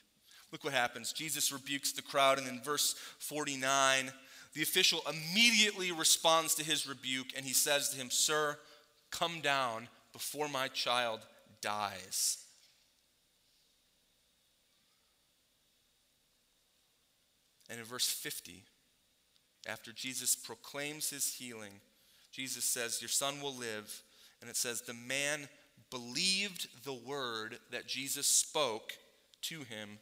Look 0.52 0.64
what 0.64 0.74
happens. 0.74 1.12
Jesus 1.12 1.52
rebukes 1.52 1.92
the 1.92 2.02
crowd, 2.02 2.38
and 2.38 2.48
in 2.48 2.62
verse 2.62 2.96
49, 3.20 4.12
the 4.54 4.62
official 4.62 5.02
immediately 5.10 5.92
responds 5.92 6.56
to 6.56 6.64
his 6.64 6.88
rebuke 6.88 7.28
and 7.36 7.46
he 7.46 7.54
says 7.54 7.90
to 7.90 7.98
him, 7.98 8.10
Sir, 8.10 8.58
come 9.12 9.42
down 9.42 9.88
before 10.14 10.48
my 10.48 10.68
child 10.68 11.20
dies. 11.62 12.44
And 17.70 17.80
in 17.80 17.86
verse 17.86 18.08
50, 18.08 18.64
after 19.68 19.92
Jesus 19.92 20.36
proclaims 20.36 21.10
his 21.10 21.34
healing, 21.34 21.82
Jesus 22.38 22.64
says, 22.66 23.02
Your 23.02 23.10
son 23.10 23.42
will 23.42 23.56
live. 23.56 24.04
And 24.42 24.50
it 24.50 24.56
says, 24.56 24.82
The 24.82 24.94
man 24.94 25.50
believed 25.90 26.68
the 26.86 26.94
word 26.94 27.58
that 27.72 27.88
Jesus 27.88 28.28
spoke 28.28 28.94
to 29.42 29.62
him, 29.62 29.98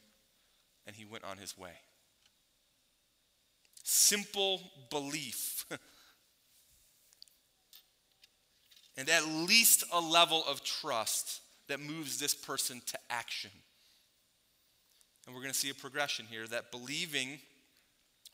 and 0.86 0.94
he 0.98 1.06
went 1.06 1.24
on 1.24 1.38
his 1.38 1.58
way. 1.58 1.72
Simple 3.86 4.60
belief. 4.90 5.66
and 8.98 9.08
at 9.08 9.26
least 9.26 9.86
a 9.94 10.02
level 10.02 10.44
of 10.46 10.62
trust 10.62 11.40
that 11.70 11.80
moves 11.80 12.20
this 12.20 12.34
person 12.34 12.82
to 12.88 13.00
action. 13.10 13.52
And 15.26 15.34
we're 15.34 15.42
going 15.42 15.54
to 15.54 15.58
see 15.58 15.70
a 15.70 15.74
progression 15.74 16.26
here 16.30 16.46
that 16.48 16.70
believing 16.70 17.40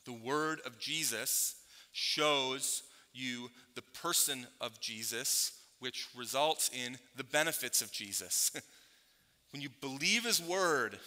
the 0.06 0.14
word 0.14 0.60
of 0.66 0.80
Jesus 0.80 1.58
shows 1.92 2.82
you 3.14 3.50
the 3.76 3.82
person 3.82 4.48
of 4.60 4.80
Jesus, 4.80 5.54
which 5.80 6.08
results 6.16 6.70
in 6.74 6.98
the 7.16 7.24
benefits 7.24 7.82
of 7.82 7.92
Jesus. 7.92 8.52
when 9.52 9.62
you 9.62 9.70
believe 9.82 10.26
his 10.26 10.42
word, 10.42 10.98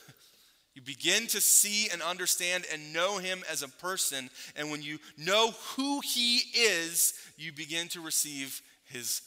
you 0.74 0.82
begin 0.82 1.26
to 1.28 1.40
see 1.40 1.88
and 1.92 2.02
understand 2.02 2.64
and 2.72 2.92
know 2.92 3.18
him 3.18 3.44
as 3.50 3.62
a 3.62 3.68
person. 3.68 4.28
And 4.56 4.70
when 4.70 4.82
you 4.82 4.98
know 5.16 5.52
who 5.76 6.00
he 6.00 6.38
is, 6.56 7.14
you 7.36 7.52
begin 7.52 7.88
to 7.88 8.00
receive 8.00 8.60
his 8.84 9.22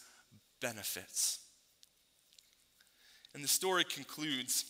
benefits. 0.61 1.39
And 3.33 3.43
the 3.43 3.47
story 3.47 3.83
concludes 3.83 4.65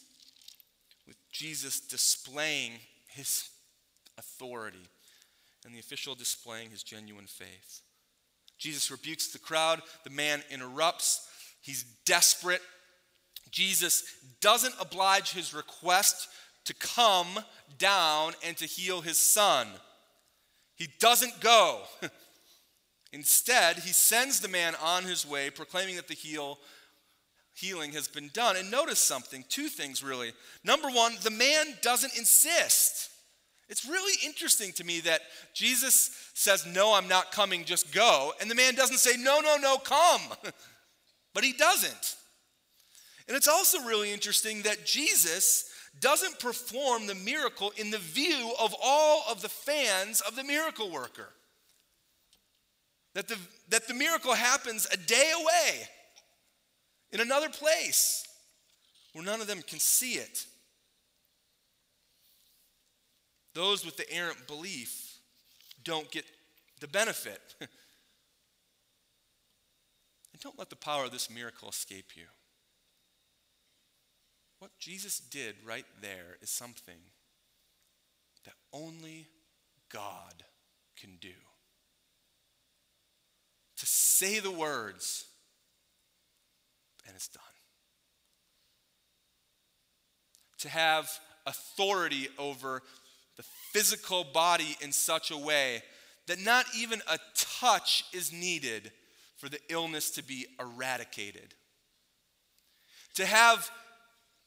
with 1.07 1.17
Jesus 1.31 1.79
displaying 1.79 2.73
his 3.07 3.49
authority 4.17 4.89
and 5.65 5.73
the 5.73 5.79
official 5.79 6.15
displaying 6.15 6.69
his 6.69 6.83
genuine 6.83 7.27
faith. 7.27 7.81
Jesus 8.57 8.89
rebukes 8.91 9.27
the 9.27 9.39
crowd. 9.39 9.81
The 10.03 10.09
man 10.09 10.41
interrupts. 10.49 11.27
He's 11.61 11.83
desperate. 12.05 12.61
Jesus 13.51 14.03
doesn't 14.41 14.75
oblige 14.79 15.31
his 15.31 15.53
request 15.53 16.29
to 16.65 16.73
come 16.73 17.39
down 17.77 18.33
and 18.45 18.57
to 18.57 18.65
heal 18.65 19.01
his 19.01 19.17
son. 19.17 19.67
He 20.75 20.89
doesn't 20.99 21.39
go. 21.39 21.81
Instead, 23.13 23.77
he 23.77 23.93
sends 23.93 24.39
the 24.39 24.47
man 24.47 24.75
on 24.81 25.03
his 25.03 25.25
way, 25.25 25.49
proclaiming 25.49 25.95
that 25.95 26.07
the 26.07 26.13
heal, 26.13 26.59
healing 27.55 27.93
has 27.93 28.07
been 28.07 28.29
done. 28.33 28.57
And 28.57 28.69
notice 28.69 28.99
something 28.99 29.45
two 29.47 29.69
things 29.69 30.03
really. 30.03 30.33
Number 30.63 30.89
one, 30.89 31.15
the 31.23 31.31
man 31.31 31.67
doesn't 31.81 32.17
insist. 32.17 33.09
It's 33.69 33.85
really 33.85 34.13
interesting 34.25 34.71
to 34.73 34.83
me 34.83 35.01
that 35.01 35.21
Jesus 35.53 36.11
says, 36.33 36.65
No, 36.65 36.93
I'm 36.93 37.07
not 37.07 37.31
coming, 37.31 37.65
just 37.65 37.93
go. 37.93 38.33
And 38.39 38.49
the 38.49 38.55
man 38.55 38.75
doesn't 38.75 38.97
say, 38.97 39.17
No, 39.17 39.39
no, 39.39 39.57
no, 39.57 39.77
come. 39.77 40.21
but 41.33 41.43
he 41.43 41.53
doesn't. 41.53 42.15
And 43.27 43.35
it's 43.35 43.47
also 43.47 43.81
really 43.81 44.13
interesting 44.13 44.61
that 44.61 44.85
Jesus 44.85 45.69
doesn't 45.99 46.39
perform 46.39 47.07
the 47.07 47.15
miracle 47.15 47.73
in 47.75 47.91
the 47.91 47.97
view 47.97 48.53
of 48.59 48.73
all 48.81 49.23
of 49.29 49.41
the 49.41 49.49
fans 49.49 50.21
of 50.21 50.35
the 50.35 50.43
miracle 50.43 50.89
worker. 50.89 51.29
That 53.15 53.27
the, 53.27 53.37
that 53.69 53.87
the 53.87 53.93
miracle 53.93 54.33
happens 54.33 54.87
a 54.91 54.97
day 54.97 55.31
away 55.35 55.87
in 57.11 57.19
another 57.19 57.49
place 57.49 58.27
where 59.13 59.25
none 59.25 59.41
of 59.41 59.47
them 59.47 59.61
can 59.61 59.79
see 59.79 60.13
it. 60.13 60.45
Those 63.57 63.83
with 63.83 63.97
the 63.97 64.07
errant 64.13 64.45
belief 64.45 65.17
don't 65.83 66.11
get 66.11 66.25
the 66.79 66.87
benefit. 66.87 67.41
and 67.59 67.69
don't 70.39 70.59
let 70.59 70.69
the 70.69 70.75
power 70.75 71.05
of 71.05 71.11
this 71.11 71.27
miracle 71.27 71.67
escape 71.67 72.11
you. 72.15 72.25
What 74.59 74.77
Jesus 74.77 75.17
did 75.19 75.55
right 75.65 75.87
there 76.01 76.37
is 76.39 76.51
something 76.51 76.99
that 78.45 78.53
only 78.71 79.25
God 79.91 80.43
can 80.95 81.17
do. 81.19 81.33
To 83.77 83.85
say 83.87 84.37
the 84.37 84.51
words, 84.51 85.25
and 87.07 87.15
it's 87.15 87.27
done. 87.27 87.43
To 90.59 90.69
have 90.69 91.09
authority 91.47 92.27
over 92.37 92.83
physical 93.77 94.23
body 94.23 94.75
in 94.81 94.91
such 94.91 95.29
a 95.29 95.37
way 95.37 95.83
that 96.25 96.43
not 96.43 96.65
even 96.75 96.99
a 97.11 97.19
touch 97.35 98.05
is 98.11 98.33
needed 98.33 98.91
for 99.35 99.49
the 99.49 99.59
illness 99.69 100.09
to 100.09 100.23
be 100.23 100.47
eradicated. 100.59 101.53
To 103.17 103.25
have 103.27 103.69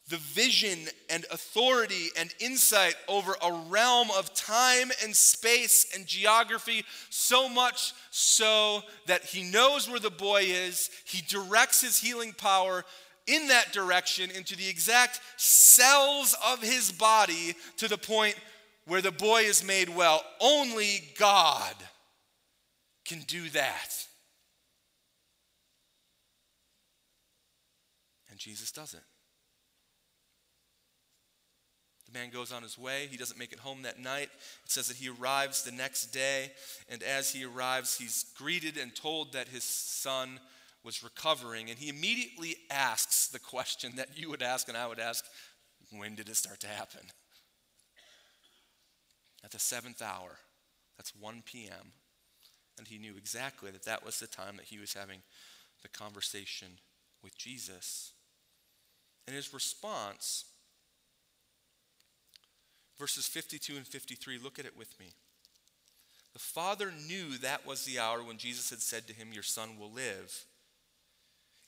the 0.09 0.17
vision 0.17 0.81
and 1.09 1.25
authority 1.31 2.09
and 2.19 2.35
insight 2.41 2.97
over 3.07 3.37
a 3.41 3.53
realm 3.69 4.09
of 4.19 4.35
time 4.35 4.91
and 5.01 5.15
space 5.15 5.87
and 5.95 6.09
geography, 6.09 6.85
so 7.09 7.49
much 7.49 7.93
so 8.11 8.83
that 9.07 9.23
he 9.23 9.45
knows 9.45 9.89
where 9.89 10.01
the 10.01 10.11
boy 10.11 10.43
is. 10.43 10.91
He 11.05 11.23
directs 11.23 11.81
his 11.81 12.01
healing 12.01 12.33
power 12.33 12.85
in 13.29 13.47
that 13.47 13.73
direction 13.73 14.29
into 14.33 14.57
the 14.57 14.69
exact 14.69 15.21
cells 15.37 16.35
of 16.45 16.61
his 16.61 16.91
body 16.91 17.55
to 17.77 17.87
the 17.87 17.99
point 17.99 18.35
where 18.91 19.01
the 19.01 19.13
boy 19.13 19.43
is 19.43 19.65
made 19.65 19.89
well. 19.89 20.21
Only 20.41 21.13
God 21.17 21.75
can 23.05 23.21
do 23.21 23.49
that. 23.51 24.05
And 28.29 28.37
Jesus 28.37 28.73
doesn't. 28.73 29.05
The 32.13 32.19
man 32.19 32.31
goes 32.31 32.51
on 32.51 32.65
his 32.65 32.77
way. 32.77 33.07
He 33.09 33.17
doesn't 33.17 33.39
make 33.39 33.53
it 33.53 33.61
home 33.61 33.83
that 33.83 34.01
night. 34.01 34.29
It 34.65 34.73
says 34.73 34.89
that 34.89 34.97
he 34.97 35.09
arrives 35.09 35.63
the 35.63 35.71
next 35.71 36.07
day, 36.07 36.51
and 36.89 37.05
as 37.05 37.31
he 37.33 37.45
arrives, 37.45 37.97
he's 37.97 38.25
greeted 38.37 38.77
and 38.77 38.93
told 38.93 39.35
that 39.35 39.47
his 39.47 39.63
son 39.63 40.41
was 40.83 41.05
recovering. 41.05 41.71
And 41.71 41.79
he 41.79 41.91
immediately 41.91 42.57
asks 42.71 43.29
the 43.29 43.39
question 43.39 43.93
that 43.95 44.19
you 44.19 44.31
would 44.31 44.43
ask 44.43 44.67
and 44.67 44.77
I 44.77 44.89
would 44.89 44.99
ask 44.99 45.25
when 45.97 46.17
did 46.17 46.29
it 46.29 46.35
start 46.35 46.59
to 46.61 46.67
happen? 46.67 47.03
At 49.45 49.53
the 49.53 49.59
seventh 49.59 50.03
hour. 50.03 50.39
That's 50.97 51.15
1 51.15 51.43
p.m. 51.47 51.93
And 52.79 52.89
he 52.89 52.99
knew 52.99 53.15
exactly 53.17 53.71
that 53.71 53.85
that 53.85 54.05
was 54.05 54.19
the 54.19 54.27
time 54.27 54.57
that 54.57 54.67
he 54.67 54.79
was 54.79 54.95
having 54.95 55.21
the 55.83 55.89
conversation 55.89 56.69
with 57.23 57.37
Jesus. 57.37 58.13
And 59.27 59.35
his 59.35 59.55
response 59.55 60.45
verses 63.01 63.27
52 63.27 63.77
and 63.77 63.87
53. 63.87 64.39
Look 64.39 64.59
at 64.59 64.67
it 64.67 64.77
with 64.77 65.01
me. 65.01 65.07
The 66.35 66.39
father 66.39 66.93
knew 66.93 67.39
that 67.39 67.67
was 67.67 67.85
the 67.85 67.99
hour 67.99 68.23
when 68.23 68.37
Jesus 68.37 68.71
had 68.71 68.81
said 68.81 69.07
to 69.07 69.15
him, 69.15 69.33
Your 69.33 69.43
son 69.43 69.79
will 69.81 69.91
live. 69.91 70.45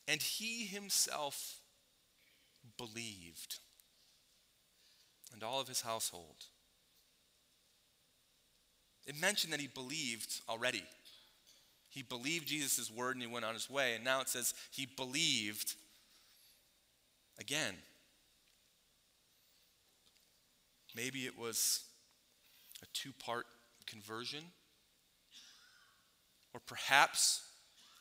And 0.07 0.21
he 0.21 0.67
himself 0.67 1.61
believed, 2.77 3.59
and 5.33 5.43
all 5.43 5.61
of 5.61 5.69
his 5.69 5.81
household. 5.81 6.47
It 9.07 9.21
mentioned 9.21 9.53
that 9.53 9.61
he 9.61 9.67
believed 9.67 10.41
already. 10.49 10.85
He 11.91 12.03
believed 12.03 12.49
Jesus' 12.49 12.91
word 12.91 13.17
and 13.17 13.23
he 13.23 13.29
went 13.29 13.45
on 13.45 13.55
his 13.55 13.69
way. 13.69 13.95
And 13.95 14.05
now 14.05 14.21
it 14.21 14.29
says 14.29 14.55
he 14.71 14.87
believed 14.87 15.75
again. 17.39 17.75
Maybe 20.95 21.27
it 21.27 21.39
was 21.39 21.85
a 22.83 22.87
two 22.93 23.13
part 23.13 23.47
conversion, 23.87 24.45
or 26.55 26.61
perhaps 26.67 27.43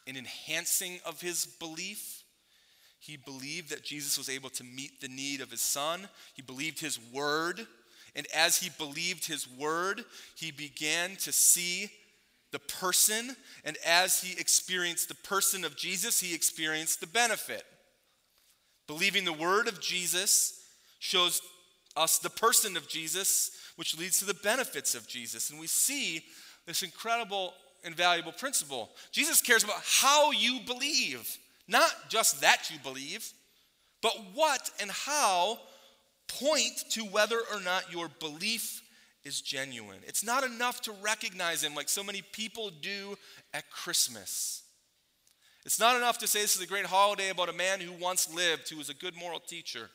an 0.07 0.17
enhancing 0.17 0.99
of 1.05 1.21
his 1.21 1.45
belief. 1.45 2.23
He 2.99 3.17
believed 3.17 3.69
that 3.71 3.83
Jesus 3.83 4.17
was 4.17 4.29
able 4.29 4.49
to 4.51 4.63
meet 4.63 5.01
the 5.01 5.07
need 5.07 5.41
of 5.41 5.49
his 5.49 5.61
son. 5.61 6.07
He 6.33 6.41
believed 6.41 6.79
his 6.79 6.99
word. 7.11 7.65
And 8.15 8.27
as 8.35 8.57
he 8.57 8.69
believed 8.77 9.25
his 9.25 9.47
word, 9.47 10.03
he 10.35 10.51
began 10.51 11.15
to 11.17 11.31
see 11.31 11.89
the 12.51 12.59
person. 12.59 13.35
And 13.63 13.77
as 13.85 14.21
he 14.21 14.39
experienced 14.39 15.07
the 15.07 15.15
person 15.15 15.63
of 15.63 15.77
Jesus, 15.77 16.19
he 16.19 16.35
experienced 16.35 16.99
the 16.99 17.07
benefit. 17.07 17.63
Believing 18.87 19.23
the 19.23 19.33
word 19.33 19.67
of 19.67 19.79
Jesus 19.79 20.61
shows 20.99 21.41
us 21.95 22.19
the 22.19 22.29
person 22.29 22.77
of 22.77 22.87
Jesus, 22.87 23.51
which 23.75 23.97
leads 23.97 24.19
to 24.19 24.25
the 24.25 24.33
benefits 24.33 24.95
of 24.95 25.07
Jesus. 25.07 25.49
And 25.49 25.59
we 25.59 25.67
see 25.67 26.23
this 26.65 26.83
incredible 26.83 27.53
and 27.83 27.95
valuable 27.95 28.31
principle. 28.31 28.89
Jesus 29.11 29.41
cares 29.41 29.63
about 29.63 29.81
how 29.83 30.31
you 30.31 30.59
believe, 30.65 31.37
not 31.67 31.91
just 32.09 32.41
that 32.41 32.69
you 32.69 32.77
believe, 32.83 33.31
but 34.01 34.13
what 34.33 34.69
and 34.79 34.91
how 34.91 35.59
point 36.39 36.83
to 36.91 37.01
whether 37.01 37.39
or 37.53 37.59
not 37.61 37.91
your 37.91 38.09
belief 38.19 38.81
is 39.23 39.41
genuine. 39.41 39.99
It's 40.05 40.23
not 40.23 40.43
enough 40.43 40.81
to 40.81 40.91
recognize 41.01 41.63
him 41.63 41.75
like 41.75 41.89
so 41.89 42.03
many 42.03 42.21
people 42.21 42.71
do 42.81 43.17
at 43.53 43.69
Christmas. 43.69 44.63
It's 45.65 45.79
not 45.79 45.95
enough 45.95 46.17
to 46.19 46.27
say 46.27 46.41
this 46.41 46.55
is 46.55 46.61
a 46.61 46.67
great 46.67 46.85
holiday 46.85 47.29
about 47.29 47.49
a 47.49 47.53
man 47.53 47.79
who 47.79 47.91
once 47.91 48.33
lived, 48.33 48.69
who 48.69 48.77
was 48.77 48.89
a 48.89 48.95
good 48.95 49.15
moral 49.15 49.39
teacher 49.39 49.89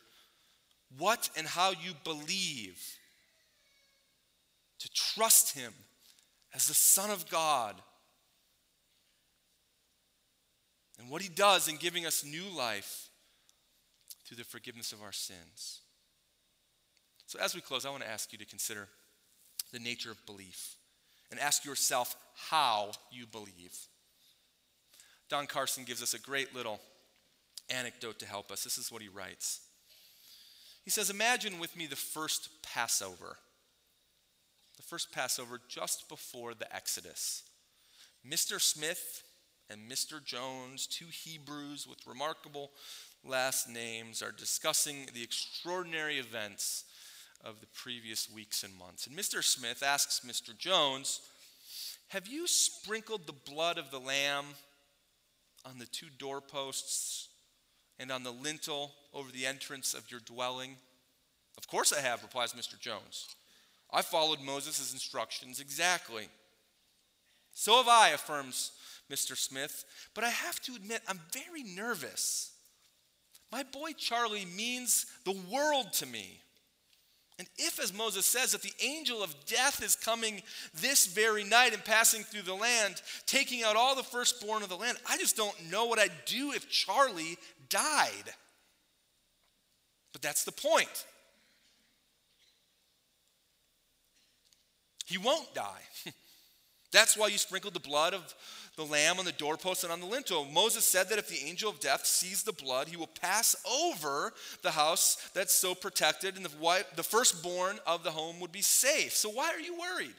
what 0.99 1.31
and 1.37 1.46
how 1.46 1.70
you 1.70 1.92
believe, 2.05 2.83
to 4.79 4.88
trust 4.90 5.55
Him 5.55 5.72
as 6.55 6.68
the 6.68 6.75
Son 6.75 7.11
of 7.11 7.29
God, 7.29 7.75
and 10.99 11.11
what 11.11 11.22
He 11.22 11.29
does 11.29 11.68
in 11.68 11.77
giving 11.77 12.07
us 12.07 12.25
new 12.25 12.44
life 12.57 13.11
through 14.25 14.37
the 14.37 14.44
forgiveness 14.44 14.92
of 14.92 15.03
our 15.03 15.12
sins. 15.12 15.81
So, 17.37 17.44
as 17.44 17.55
we 17.55 17.61
close, 17.61 17.85
I 17.85 17.90
want 17.90 18.03
to 18.03 18.09
ask 18.09 18.33
you 18.33 18.38
to 18.38 18.46
consider 18.46 18.88
the 19.70 19.79
nature 19.79 20.11
of 20.11 20.25
belief 20.25 20.77
and 21.31 21.38
ask 21.38 21.66
yourself 21.66 22.16
how 22.35 22.92
you 23.11 23.27
believe. 23.27 23.77
Don 25.29 25.46
Carson 25.46 25.85
gives 25.85 26.03
us 26.03 26.14
a 26.14 26.18
great 26.18 26.55
little 26.55 26.81
anecdote 27.68 28.18
to 28.20 28.27
help 28.27 28.51
us. 28.51 28.64
This 28.64 28.79
is 28.79 28.90
what 28.90 29.03
he 29.03 29.09
writes. 29.09 29.61
He 30.83 30.90
says, 30.90 31.11
Imagine 31.11 31.59
with 31.59 31.77
me 31.77 31.87
the 31.87 31.94
first 31.94 32.49
Passover. 32.62 33.37
The 34.79 34.83
first 34.83 35.12
Passover 35.12 35.61
just 35.68 36.09
before 36.09 36.55
the 36.55 36.75
Exodus. 36.75 37.42
Mr. 38.27 38.59
Smith 38.59 39.25
and 39.68 39.90
Mr. 39.90 40.25
Jones, 40.25 40.87
two 40.87 41.07
Hebrews 41.11 41.87
with 41.87 42.07
remarkable 42.07 42.70
last 43.22 43.68
names, 43.68 44.22
are 44.22 44.33
discussing 44.33 45.09
the 45.12 45.22
extraordinary 45.22 46.18
events 46.18 46.85
of 47.44 47.61
the 47.61 47.66
previous 47.68 48.31
weeks 48.31 48.62
and 48.62 48.77
months. 48.79 49.07
And 49.07 49.16
Mr. 49.16 49.42
Smith 49.42 49.83
asks 49.83 50.20
Mr. 50.27 50.57
Jones, 50.57 51.20
Have 52.09 52.27
you 52.27 52.46
sprinkled 52.46 53.27
the 53.27 53.33
blood 53.33 53.79
of 53.79 53.90
the 53.90 54.01
lamb 54.01 54.44
on 55.64 55.79
the 55.79 55.87
two 55.87 56.09
doorposts 56.18 57.29
and 57.99 58.11
on 58.11 58.22
the 58.22 58.33
lintel 58.33 58.92
over 59.12 59.31
the 59.31 59.46
entrance 59.46 59.94
of 59.94 60.11
your 60.11 60.20
dwelling? 60.20 60.77
Of 61.59 61.66
course 61.68 61.92
I 61.92 62.01
have, 62.01 62.22
replies 62.22 62.53
Mr. 62.53 62.79
Jones. 62.79 63.29
I 63.92 64.03
followed 64.03 64.40
Moses' 64.40 64.92
instructions 64.92 65.61
exactly. 65.61 66.29
So 67.53 67.78
have 67.78 67.89
I, 67.89 68.11
affirms 68.11 68.72
Mr. 69.11 69.37
Smith, 69.37 69.84
but 70.14 70.24
I 70.24 70.30
have 70.30 70.61
to 70.62 70.74
admit 70.74 71.01
I'm 71.09 71.20
very 71.32 71.62
nervous. 71.62 72.53
My 73.53 73.62
boy 73.62 73.93
Charlie 73.97 74.47
means 74.57 75.07
the 75.24 75.37
world 75.51 75.93
to 75.95 76.07
me. 76.07 76.41
And 77.39 77.47
if, 77.59 77.78
as 77.78 77.93
Moses 77.93 78.24
says, 78.24 78.53
that 78.53 78.62
the 78.62 78.72
angel 78.82 79.22
of 79.22 79.34
death 79.45 79.82
is 79.82 79.95
coming 79.95 80.43
this 80.80 81.07
very 81.07 81.45
night 81.45 81.74
and 81.74 81.84
passing 81.84 82.22
through 82.22 82.43
the 82.43 82.55
land, 82.55 83.03
taking 83.26 83.62
out 83.62 83.76
all 83.76 83.95
the 83.95 84.03
firstborn 84.03 84.62
of 84.62 84.70
the 84.70 84.76
land, 84.76 84.97
I 85.07 85.18
just 85.18 85.37
don't 85.37 85.70
know 85.70 85.84
what 85.84 85.99
I'd 85.99 86.24
do 86.24 86.53
if 86.53 86.70
Charlie 86.70 87.37
died. 87.68 88.32
But 90.12 90.22
that's 90.22 90.45
the 90.45 90.53
point. 90.53 91.05
He 95.05 95.18
won't 95.18 95.55
die. 95.55 95.82
That's 96.93 97.16
why 97.16 97.28
you 97.28 97.37
sprinkled 97.37 97.74
the 97.74 97.80
blood 97.80 98.14
of 98.14 98.34
the 98.77 98.85
lamb 98.85 99.18
on 99.18 99.24
the 99.24 99.33
doorpost 99.33 99.85
and 99.85 99.93
on 99.93 100.01
the 100.01 100.07
lintel. 100.07 100.45
Moses 100.45 100.85
said 100.85 101.09
that 101.09 101.18
if 101.18 101.29
the 101.29 101.47
angel 101.47 101.70
of 101.70 101.81
death 101.81 102.05
sees 102.05 102.43
the 102.43 102.53
blood, 102.53 102.89
he 102.89 102.97
will 102.97 103.07
pass 103.07 103.57
over 103.70 104.33
the 104.62 104.70
house 104.70 105.31
that's 105.35 105.55
so 105.55 105.74
protected, 105.74 106.37
and 106.37 106.45
the, 106.45 106.59
wife, 106.59 106.85
the 106.95 107.03
firstborn 107.03 107.79
of 107.87 108.05
the 108.05 108.11
home 108.11 108.39
would 108.41 108.53
be 108.53 108.62
safe. 108.62 109.14
So 109.14 109.31
why 109.31 109.51
are 109.51 109.61
you 109.61 109.79
worried? 109.79 110.14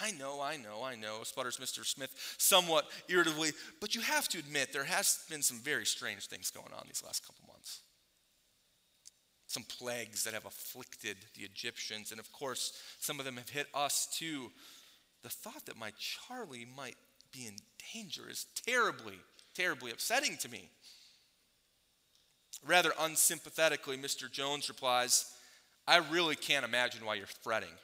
I 0.00 0.10
know, 0.12 0.40
I 0.40 0.56
know, 0.56 0.82
I 0.82 0.96
know, 0.96 1.20
sputters 1.22 1.58
Mr. 1.58 1.84
Smith 1.84 2.10
somewhat 2.38 2.86
irritably, 3.08 3.52
but 3.80 3.94
you 3.94 4.00
have 4.00 4.28
to 4.28 4.38
admit 4.38 4.72
there 4.72 4.84
has 4.84 5.24
been 5.30 5.42
some 5.42 5.58
very 5.58 5.86
strange 5.86 6.26
things 6.26 6.50
going 6.50 6.72
on 6.76 6.84
these 6.86 7.02
last 7.04 7.24
couple 7.24 7.44
months. 7.46 7.80
Some 9.46 9.62
plagues 9.64 10.24
that 10.24 10.34
have 10.34 10.46
afflicted 10.46 11.16
the 11.38 11.44
Egyptians, 11.44 12.10
and 12.10 12.18
of 12.18 12.32
course, 12.32 12.72
some 12.98 13.20
of 13.20 13.24
them 13.24 13.36
have 13.36 13.48
hit 13.48 13.66
us 13.72 14.08
too. 14.12 14.50
The 15.22 15.28
thought 15.28 15.66
that 15.66 15.78
my 15.78 15.92
Charlie 15.96 16.66
might 16.76 16.96
be 17.34 17.46
in 17.46 17.56
danger 17.92 18.22
is 18.30 18.46
terribly, 18.66 19.18
terribly 19.54 19.90
upsetting 19.90 20.36
to 20.38 20.48
me. 20.48 20.68
Rather 22.66 22.92
unsympathetically, 23.00 23.96
Mr. 23.96 24.30
Jones 24.30 24.68
replies, 24.68 25.32
I 25.86 25.98
really 25.98 26.36
can't 26.36 26.64
imagine 26.64 27.04
why 27.04 27.16
you're 27.16 27.26
fretting. 27.26 27.74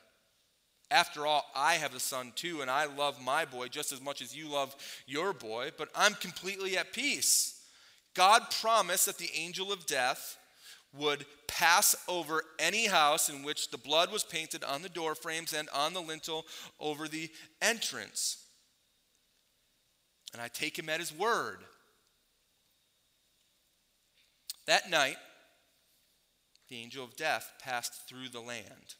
After 0.91 1.27
all, 1.27 1.45
I 1.55 1.75
have 1.75 1.95
a 1.95 2.01
son 2.01 2.33
too, 2.35 2.63
and 2.63 2.71
I 2.71 2.87
love 2.87 3.23
my 3.23 3.45
boy 3.45 3.69
just 3.69 3.93
as 3.93 4.01
much 4.01 4.23
as 4.23 4.35
you 4.35 4.49
love 4.49 4.75
your 5.07 5.33
boy, 5.33 5.71
but 5.77 5.89
I'm 5.95 6.15
completely 6.15 6.77
at 6.77 6.93
peace. 6.93 7.61
God 8.15 8.51
promised 8.61 9.07
that 9.07 9.19
the 9.19 9.31
angel 9.37 9.73
of 9.73 9.87
death 9.87 10.37
would 10.93 11.25
pass 11.47 11.95
over 12.09 12.43
any 12.59 12.87
house 12.87 13.29
in 13.29 13.45
which 13.45 13.71
the 13.71 13.79
blood 13.79 14.11
was 14.11 14.25
painted 14.25 14.65
on 14.65 14.83
the 14.83 14.89
door 14.89 15.15
frames 15.15 15.53
and 15.53 15.69
on 15.71 15.95
the 15.95 16.03
lintel 16.03 16.45
over 16.81 17.07
the 17.07 17.31
entrance. 17.63 18.39
And 20.33 20.41
I 20.41 20.49
take 20.49 20.79
him 20.79 20.89
at 20.89 21.01
his 21.01 21.13
word. 21.13 21.59
That 24.67 24.89
night, 24.89 25.17
the 26.69 26.77
angel 26.77 27.05
of 27.05 27.17
death 27.17 27.53
passed 27.61 28.09
through 28.09 28.29
the 28.29 28.41
land. 28.41 28.95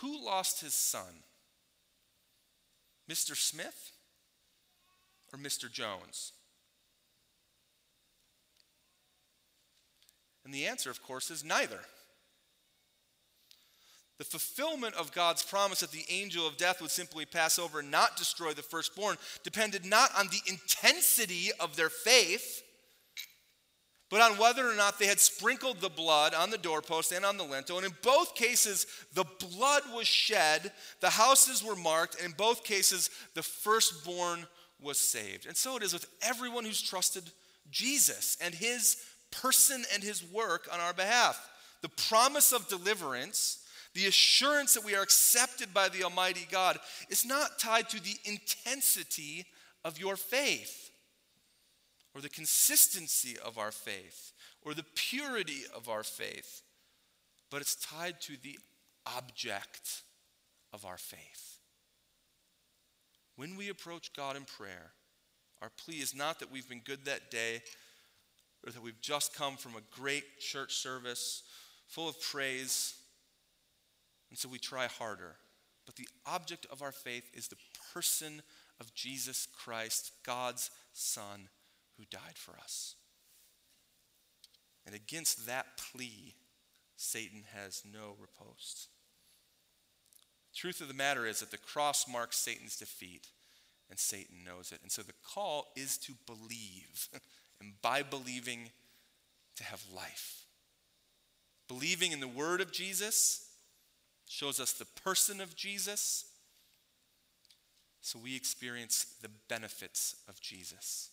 Who 0.00 0.24
lost 0.24 0.60
his 0.60 0.74
son? 0.74 1.22
Mr. 3.10 3.36
Smith 3.36 3.92
or 5.32 5.38
Mr. 5.38 5.70
Jones? 5.70 6.32
And 10.44 10.52
the 10.52 10.66
answer, 10.66 10.90
of 10.90 11.02
course, 11.02 11.30
is 11.30 11.44
neither. 11.44 11.80
The 14.18 14.24
fulfillment 14.24 14.94
of 14.94 15.12
God's 15.12 15.42
promise 15.42 15.80
that 15.80 15.90
the 15.90 16.04
angel 16.08 16.46
of 16.46 16.56
death 16.56 16.80
would 16.80 16.90
simply 16.90 17.26
pass 17.26 17.58
over 17.58 17.80
and 17.80 17.90
not 17.90 18.16
destroy 18.16 18.52
the 18.52 18.62
firstborn 18.62 19.16
depended 19.42 19.84
not 19.84 20.10
on 20.16 20.28
the 20.28 20.40
intensity 20.46 21.50
of 21.58 21.74
their 21.74 21.88
faith, 21.88 22.62
but 24.10 24.20
on 24.20 24.38
whether 24.38 24.70
or 24.70 24.76
not 24.76 25.00
they 25.00 25.06
had 25.06 25.18
sprinkled 25.18 25.80
the 25.80 25.88
blood 25.88 26.34
on 26.34 26.50
the 26.50 26.58
doorpost 26.58 27.10
and 27.10 27.24
on 27.24 27.36
the 27.36 27.42
lintel. 27.42 27.78
And 27.78 27.86
in 27.86 27.92
both 28.02 28.36
cases, 28.36 28.86
the 29.14 29.24
blood 29.40 29.82
was 29.92 30.06
shed, 30.06 30.70
the 31.00 31.10
houses 31.10 31.64
were 31.64 31.74
marked, 31.74 32.14
and 32.16 32.26
in 32.26 32.32
both 32.36 32.62
cases, 32.62 33.10
the 33.34 33.42
firstborn 33.42 34.46
was 34.80 35.00
saved. 35.00 35.46
And 35.46 35.56
so 35.56 35.76
it 35.76 35.82
is 35.82 35.92
with 35.92 36.06
everyone 36.22 36.64
who's 36.64 36.82
trusted 36.82 37.24
Jesus 37.70 38.36
and 38.40 38.54
his 38.54 38.98
person 39.32 39.84
and 39.92 40.02
his 40.02 40.22
work 40.22 40.68
on 40.72 40.78
our 40.78 40.92
behalf. 40.92 41.48
The 41.82 41.88
promise 41.88 42.52
of 42.52 42.68
deliverance, 42.68 43.63
the 43.94 44.06
assurance 44.06 44.74
that 44.74 44.84
we 44.84 44.94
are 44.94 45.02
accepted 45.02 45.72
by 45.72 45.88
the 45.88 46.04
Almighty 46.04 46.46
God, 46.50 46.78
is 47.08 47.24
not 47.24 47.58
tied 47.58 47.88
to 47.90 48.02
the 48.02 48.16
intensity 48.24 49.46
of 49.84 49.98
your 49.98 50.16
faith 50.16 50.90
or 52.14 52.20
the 52.20 52.28
consistency 52.28 53.36
of 53.44 53.58
our 53.58 53.70
faith 53.70 54.32
or 54.62 54.74
the 54.74 54.84
purity 54.94 55.62
of 55.74 55.88
our 55.88 56.02
faith, 56.02 56.62
but 57.50 57.60
it's 57.60 57.76
tied 57.76 58.20
to 58.22 58.32
the 58.42 58.58
object 59.16 60.02
of 60.72 60.84
our 60.84 60.98
faith. 60.98 61.58
When 63.36 63.56
we 63.56 63.68
approach 63.68 64.12
God 64.12 64.36
in 64.36 64.44
prayer, 64.44 64.92
our 65.60 65.70
plea 65.84 65.96
is 65.96 66.14
not 66.14 66.40
that 66.40 66.50
we've 66.50 66.68
been 66.68 66.82
good 66.84 67.04
that 67.04 67.30
day 67.30 67.62
or 68.66 68.72
that 68.72 68.82
we've 68.82 69.00
just 69.00 69.34
come 69.34 69.56
from 69.56 69.72
a 69.72 70.00
great 70.00 70.24
church 70.40 70.74
service 70.74 71.42
full 71.86 72.08
of 72.08 72.20
praise, 72.20 72.94
and 74.30 74.38
so 74.38 74.48
we 74.48 74.58
try 74.58 74.86
harder. 74.86 75.36
But 75.86 75.96
the 75.96 76.08
object 76.26 76.66
of 76.70 76.82
our 76.82 76.92
faith 76.92 77.24
is 77.34 77.48
the 77.48 77.56
person 77.92 78.42
of 78.80 78.94
Jesus 78.94 79.46
Christ, 79.46 80.12
God's 80.24 80.70
Son 80.92 81.48
who 81.96 82.04
died 82.10 82.36
for 82.36 82.52
us. 82.52 82.94
And 84.86 84.94
against 84.94 85.46
that 85.46 85.66
plea, 85.76 86.34
Satan 86.96 87.44
has 87.54 87.82
no 87.90 88.16
riposte. 88.20 88.88
Truth 90.54 90.80
of 90.80 90.88
the 90.88 90.94
matter 90.94 91.26
is 91.26 91.40
that 91.40 91.50
the 91.50 91.58
cross 91.58 92.06
marks 92.06 92.38
Satan's 92.38 92.76
defeat, 92.76 93.28
and 93.90 93.98
Satan 93.98 94.44
knows 94.44 94.72
it. 94.72 94.80
And 94.82 94.92
so 94.92 95.02
the 95.02 95.12
call 95.24 95.68
is 95.76 95.98
to 95.98 96.12
believe, 96.26 97.08
and 97.60 97.72
by 97.82 98.02
believing, 98.02 98.70
to 99.56 99.64
have 99.64 99.84
life. 99.94 100.46
Believing 101.68 102.12
in 102.12 102.20
the 102.20 102.28
word 102.28 102.60
of 102.60 102.72
Jesus 102.72 103.43
shows 104.26 104.60
us 104.60 104.72
the 104.72 104.86
person 105.02 105.40
of 105.40 105.54
Jesus, 105.56 106.24
so 108.00 108.18
we 108.22 108.36
experience 108.36 109.14
the 109.22 109.30
benefits 109.48 110.16
of 110.28 110.40
Jesus. 110.40 111.10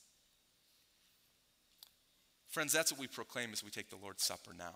Friends, 2.50 2.74
that's 2.74 2.92
what 2.92 3.00
we 3.00 3.08
proclaim 3.08 3.54
as 3.54 3.64
we 3.64 3.70
take 3.70 3.90
the 3.90 3.96
Lord's 3.96 4.24
Supper 4.24 4.52
now. 4.58 4.76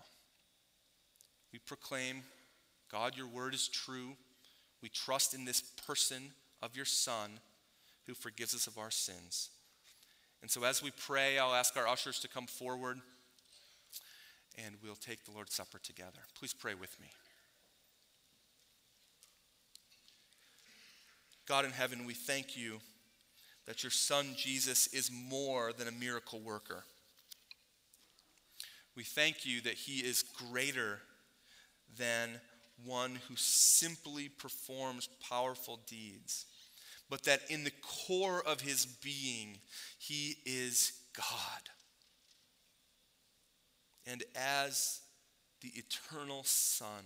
We 1.52 1.58
proclaim, 1.58 2.22
God, 2.90 3.16
your 3.16 3.26
word 3.26 3.52
is 3.52 3.68
true. 3.68 4.16
We 4.82 4.88
trust 4.88 5.34
in 5.34 5.44
this 5.44 5.60
person 5.60 6.32
of 6.62 6.74
your 6.74 6.86
Son 6.86 7.38
who 8.06 8.14
forgives 8.14 8.54
us 8.54 8.66
of 8.66 8.78
our 8.78 8.90
sins. 8.90 9.50
And 10.40 10.50
so 10.50 10.64
as 10.64 10.82
we 10.82 10.90
pray, 10.90 11.38
I'll 11.38 11.54
ask 11.54 11.76
our 11.76 11.86
ushers 11.86 12.20
to 12.20 12.28
come 12.28 12.46
forward 12.46 13.00
and 14.64 14.74
we'll 14.82 14.94
take 14.94 15.24
the 15.24 15.32
Lord's 15.32 15.54
Supper 15.54 15.78
together. 15.78 16.20
Please 16.38 16.54
pray 16.54 16.74
with 16.74 16.98
me. 17.00 17.08
God 21.46 21.64
in 21.64 21.70
heaven, 21.70 22.06
we 22.06 22.14
thank 22.14 22.56
you 22.56 22.80
that 23.66 23.82
your 23.82 23.90
Son 23.90 24.34
Jesus 24.36 24.88
is 24.88 25.10
more 25.12 25.72
than 25.72 25.88
a 25.88 25.92
miracle 25.92 26.40
worker. 26.40 26.84
We 28.96 29.04
thank 29.04 29.44
you 29.44 29.60
that 29.62 29.74
he 29.74 30.00
is 30.00 30.22
greater 30.22 31.00
than 31.98 32.40
one 32.84 33.18
who 33.28 33.34
simply 33.36 34.28
performs 34.28 35.08
powerful 35.28 35.80
deeds, 35.86 36.46
but 37.08 37.24
that 37.24 37.40
in 37.48 37.64
the 37.64 37.72
core 37.82 38.42
of 38.46 38.60
his 38.60 38.86
being, 38.86 39.58
he 39.98 40.36
is 40.44 40.92
God. 41.16 41.70
And 44.06 44.24
as 44.34 45.00
the 45.60 45.72
eternal 45.74 46.42
Son 46.44 47.04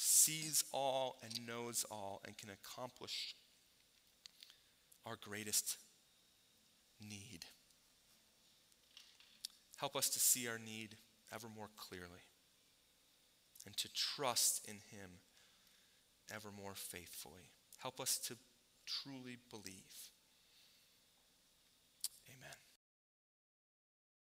sees 0.00 0.64
all 0.72 1.18
and 1.22 1.46
knows 1.46 1.84
all 1.90 2.22
and 2.26 2.38
can 2.38 2.48
accomplish 2.48 3.34
our 5.04 5.16
greatest 5.20 5.76
need. 7.00 7.44
Help 9.76 9.96
us 9.96 10.08
to 10.08 10.18
see 10.18 10.48
our 10.48 10.58
need 10.58 10.96
ever 11.34 11.48
more 11.54 11.68
clearly 11.76 12.24
and 13.66 13.76
to 13.76 13.92
trust 13.92 14.66
in 14.66 14.76
Him 14.90 15.20
ever 16.34 16.48
more 16.50 16.74
faithfully. 16.74 17.50
Help 17.78 18.00
us 18.00 18.18
to 18.18 18.36
truly 18.86 19.36
believe. 19.50 20.09